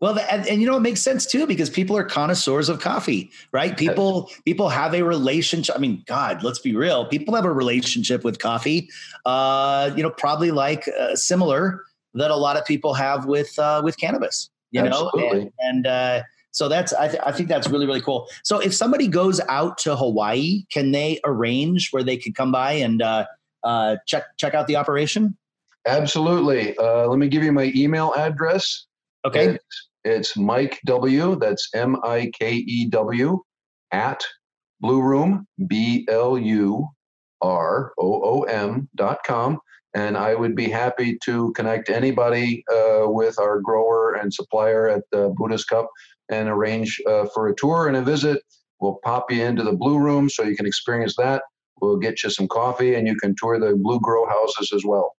Well, 0.00 0.16
and, 0.30 0.46
and, 0.46 0.60
you 0.60 0.66
know 0.66 0.76
it 0.76 0.80
makes 0.80 1.00
sense 1.00 1.26
too 1.26 1.46
because 1.46 1.68
people 1.68 1.96
are 1.96 2.04
connoisseurs 2.04 2.68
of 2.68 2.80
coffee, 2.80 3.32
right? 3.50 3.76
People 3.76 4.30
people 4.44 4.68
have 4.68 4.94
a 4.94 5.02
relationship. 5.02 5.74
I 5.74 5.80
mean, 5.80 6.04
God, 6.06 6.44
let's 6.44 6.60
be 6.60 6.76
real. 6.76 7.06
People 7.06 7.34
have 7.34 7.44
a 7.44 7.52
relationship 7.52 8.22
with 8.22 8.38
coffee. 8.38 8.88
Uh, 9.26 9.90
you 9.96 10.02
know, 10.04 10.10
probably 10.10 10.52
like 10.52 10.88
uh, 10.98 11.16
similar 11.16 11.84
that 12.14 12.30
a 12.30 12.36
lot 12.36 12.56
of 12.56 12.64
people 12.64 12.94
have 12.94 13.26
with 13.26 13.58
uh, 13.58 13.80
with 13.84 13.98
cannabis. 13.98 14.50
You 14.70 14.82
Absolutely. 14.82 15.22
know, 15.22 15.30
and, 15.30 15.52
and 15.60 15.86
uh, 15.86 16.22
so 16.52 16.68
that's 16.68 16.92
I, 16.92 17.08
th- 17.08 17.22
I 17.24 17.32
think 17.32 17.48
that's 17.48 17.68
really 17.68 17.86
really 17.86 18.00
cool. 18.00 18.28
So 18.44 18.60
if 18.60 18.74
somebody 18.74 19.08
goes 19.08 19.40
out 19.48 19.78
to 19.78 19.96
Hawaii, 19.96 20.64
can 20.70 20.92
they 20.92 21.20
arrange 21.24 21.90
where 21.90 22.04
they 22.04 22.16
could 22.16 22.36
come 22.36 22.52
by 22.52 22.72
and 22.72 23.02
uh, 23.02 23.26
uh, 23.64 23.96
check 24.06 24.24
check 24.36 24.54
out 24.54 24.68
the 24.68 24.76
operation? 24.76 25.36
Absolutely. 25.86 26.76
Uh, 26.76 27.06
let 27.06 27.18
me 27.18 27.28
give 27.28 27.42
you 27.42 27.50
my 27.50 27.72
email 27.74 28.12
address. 28.14 28.86
Okay. 29.24 29.46
It's 29.46 29.87
it's 30.08 30.36
Mike 30.36 30.80
W. 30.86 31.36
That's 31.36 31.68
M 31.74 31.96
I 32.04 32.30
K 32.38 32.54
E 32.54 32.88
W 32.88 33.40
at 33.92 34.24
Blu 34.80 35.02
Room 35.02 35.46
B 35.68 36.06
L 36.10 36.38
U 36.38 36.88
R 37.42 37.92
O 37.98 38.22
O 38.24 38.42
M 38.42 38.88
dot 38.96 39.18
com. 39.26 39.58
and 39.94 40.16
I 40.16 40.34
would 40.34 40.54
be 40.54 40.68
happy 40.70 41.18
to 41.24 41.52
connect 41.52 41.90
anybody 41.90 42.64
uh, 42.72 43.04
with 43.06 43.38
our 43.38 43.60
grower 43.60 44.14
and 44.14 44.32
supplier 44.32 44.88
at 44.88 45.02
the 45.12 45.34
Buddha's 45.36 45.64
Cup 45.64 45.88
and 46.30 46.48
arrange 46.48 47.00
uh, 47.08 47.26
for 47.34 47.48
a 47.48 47.54
tour 47.56 47.88
and 47.88 47.96
a 47.96 48.02
visit. 48.02 48.42
We'll 48.80 48.98
pop 49.04 49.30
you 49.32 49.42
into 49.44 49.62
the 49.64 49.72
Blu 49.72 49.98
Room 49.98 50.28
so 50.30 50.44
you 50.44 50.56
can 50.56 50.66
experience 50.66 51.16
that. 51.16 51.42
We'll 51.80 51.98
get 51.98 52.22
you 52.22 52.30
some 52.30 52.48
coffee 52.48 52.94
and 52.94 53.06
you 53.08 53.16
can 53.16 53.34
tour 53.38 53.58
the 53.58 53.76
Blu 53.76 54.00
Gro 54.00 54.26
houses 54.28 54.72
as 54.74 54.84
well. 54.86 55.16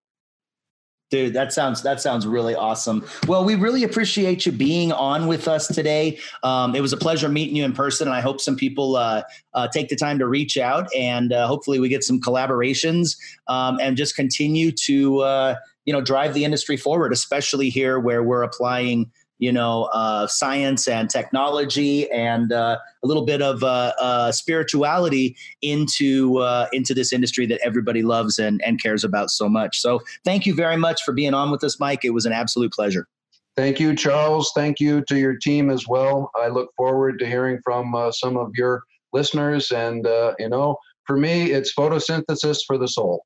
Dude, 1.10 1.32
that 1.34 1.52
sounds 1.52 1.82
that 1.82 2.00
sounds 2.00 2.24
really 2.24 2.54
awesome. 2.54 3.04
Well, 3.26 3.44
we 3.44 3.56
really 3.56 3.82
appreciate 3.82 4.46
you 4.46 4.52
being 4.52 4.92
on 4.92 5.26
with 5.26 5.48
us 5.48 5.66
today. 5.66 6.20
Um, 6.44 6.76
it 6.76 6.80
was 6.80 6.92
a 6.92 6.96
pleasure 6.96 7.28
meeting 7.28 7.56
you 7.56 7.64
in 7.64 7.72
person, 7.72 8.06
and 8.06 8.16
I 8.16 8.20
hope 8.20 8.40
some 8.40 8.54
people 8.54 8.94
uh, 8.94 9.22
uh, 9.52 9.66
take 9.66 9.88
the 9.88 9.96
time 9.96 10.20
to 10.20 10.28
reach 10.28 10.56
out, 10.56 10.88
and 10.94 11.32
uh, 11.32 11.48
hopefully 11.48 11.80
we 11.80 11.88
get 11.88 12.04
some 12.04 12.20
collaborations 12.20 13.16
um, 13.48 13.80
and 13.80 13.96
just 13.96 14.14
continue 14.14 14.70
to 14.84 15.18
uh, 15.18 15.54
you 15.84 15.92
know 15.92 16.00
drive 16.00 16.32
the 16.32 16.44
industry 16.44 16.76
forward, 16.76 17.12
especially 17.12 17.70
here 17.70 17.98
where 17.98 18.22
we're 18.22 18.44
applying 18.44 19.10
you 19.40 19.50
know, 19.50 19.84
uh, 19.92 20.26
science 20.26 20.86
and 20.86 21.10
technology 21.10 22.08
and 22.12 22.52
uh, 22.52 22.76
a 23.02 23.06
little 23.06 23.24
bit 23.24 23.42
of 23.42 23.64
uh, 23.64 23.92
uh 23.98 24.30
spirituality 24.30 25.34
into 25.62 26.38
uh, 26.38 26.66
into 26.72 26.94
this 26.94 27.12
industry 27.12 27.46
that 27.46 27.58
everybody 27.64 28.02
loves 28.02 28.38
and, 28.38 28.62
and 28.64 28.80
cares 28.80 29.02
about 29.02 29.30
so 29.30 29.48
much. 29.48 29.80
So, 29.80 30.00
thank 30.24 30.46
you 30.46 30.54
very 30.54 30.76
much 30.76 31.02
for 31.02 31.12
being 31.12 31.34
on 31.34 31.50
with 31.50 31.64
us, 31.64 31.80
Mike. 31.80 32.04
It 32.04 32.10
was 32.10 32.26
an 32.26 32.32
absolute 32.32 32.72
pleasure. 32.72 33.08
Thank 33.56 33.80
you, 33.80 33.96
Charles. 33.96 34.52
Thank 34.54 34.78
you 34.78 35.02
to 35.08 35.18
your 35.18 35.36
team 35.36 35.70
as 35.70 35.88
well. 35.88 36.30
I 36.36 36.48
look 36.48 36.70
forward 36.76 37.18
to 37.18 37.26
hearing 37.26 37.58
from 37.64 37.94
uh, 37.94 38.12
some 38.12 38.36
of 38.36 38.52
your 38.54 38.84
listeners. 39.12 39.72
And, 39.72 40.06
you 40.38 40.48
know, 40.48 40.76
for 41.04 41.16
me, 41.16 41.50
it's 41.50 41.74
photosynthesis 41.74 42.58
for 42.66 42.78
the 42.78 42.86
soul. 42.86 43.24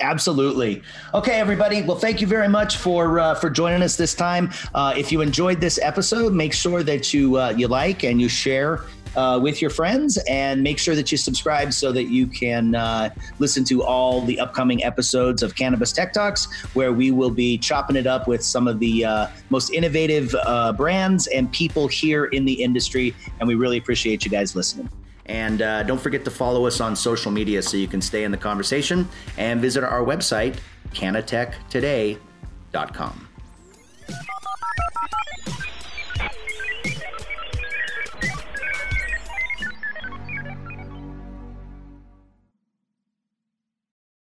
Absolutely. 0.00 0.82
Okay, 1.12 1.38
everybody. 1.38 1.82
Well, 1.82 1.98
thank 1.98 2.20
you 2.20 2.26
very 2.26 2.48
much 2.48 2.78
for 2.78 3.20
uh, 3.20 3.34
for 3.34 3.50
joining 3.50 3.82
us 3.82 3.96
this 3.96 4.14
time. 4.14 4.50
Uh, 4.74 4.94
if 4.96 5.12
you 5.12 5.20
enjoyed 5.20 5.60
this 5.60 5.78
episode, 5.82 6.32
make 6.32 6.54
sure 6.54 6.82
that 6.82 7.12
you 7.12 7.36
uh, 7.36 7.50
you 7.50 7.68
like 7.68 8.02
and 8.02 8.18
you 8.18 8.28
share 8.28 8.84
uh, 9.14 9.38
with 9.42 9.60
your 9.60 9.70
friends, 9.70 10.18
and 10.28 10.62
make 10.62 10.78
sure 10.78 10.94
that 10.94 11.12
you 11.12 11.18
subscribe 11.18 11.72
so 11.74 11.92
that 11.92 12.04
you 12.04 12.26
can 12.26 12.74
uh, 12.74 13.10
listen 13.40 13.62
to 13.64 13.82
all 13.82 14.22
the 14.22 14.40
upcoming 14.40 14.82
episodes 14.84 15.42
of 15.42 15.54
Cannabis 15.54 15.92
Tech 15.92 16.14
Talks, 16.14 16.50
where 16.74 16.92
we 16.92 17.10
will 17.10 17.30
be 17.30 17.58
chopping 17.58 17.96
it 17.96 18.06
up 18.06 18.26
with 18.26 18.42
some 18.42 18.66
of 18.66 18.78
the 18.78 19.04
uh, 19.04 19.26
most 19.50 19.70
innovative 19.70 20.34
brands 20.76 21.26
and 21.26 21.52
people 21.52 21.88
here 21.88 22.24
in 22.26 22.46
the 22.46 22.54
industry. 22.54 23.14
And 23.38 23.46
we 23.46 23.54
really 23.54 23.76
appreciate 23.76 24.24
you 24.24 24.30
guys 24.30 24.56
listening. 24.56 24.88
And 25.30 25.62
uh, 25.62 25.84
don't 25.84 26.00
forget 26.00 26.24
to 26.24 26.30
follow 26.30 26.66
us 26.66 26.80
on 26.80 26.96
social 26.96 27.30
media 27.30 27.62
so 27.62 27.76
you 27.76 27.86
can 27.86 28.02
stay 28.02 28.24
in 28.24 28.32
the 28.32 28.36
conversation 28.36 29.08
and 29.38 29.60
visit 29.60 29.84
our 29.84 30.00
website, 30.00 30.56
canatechtoday.com. 30.92 33.29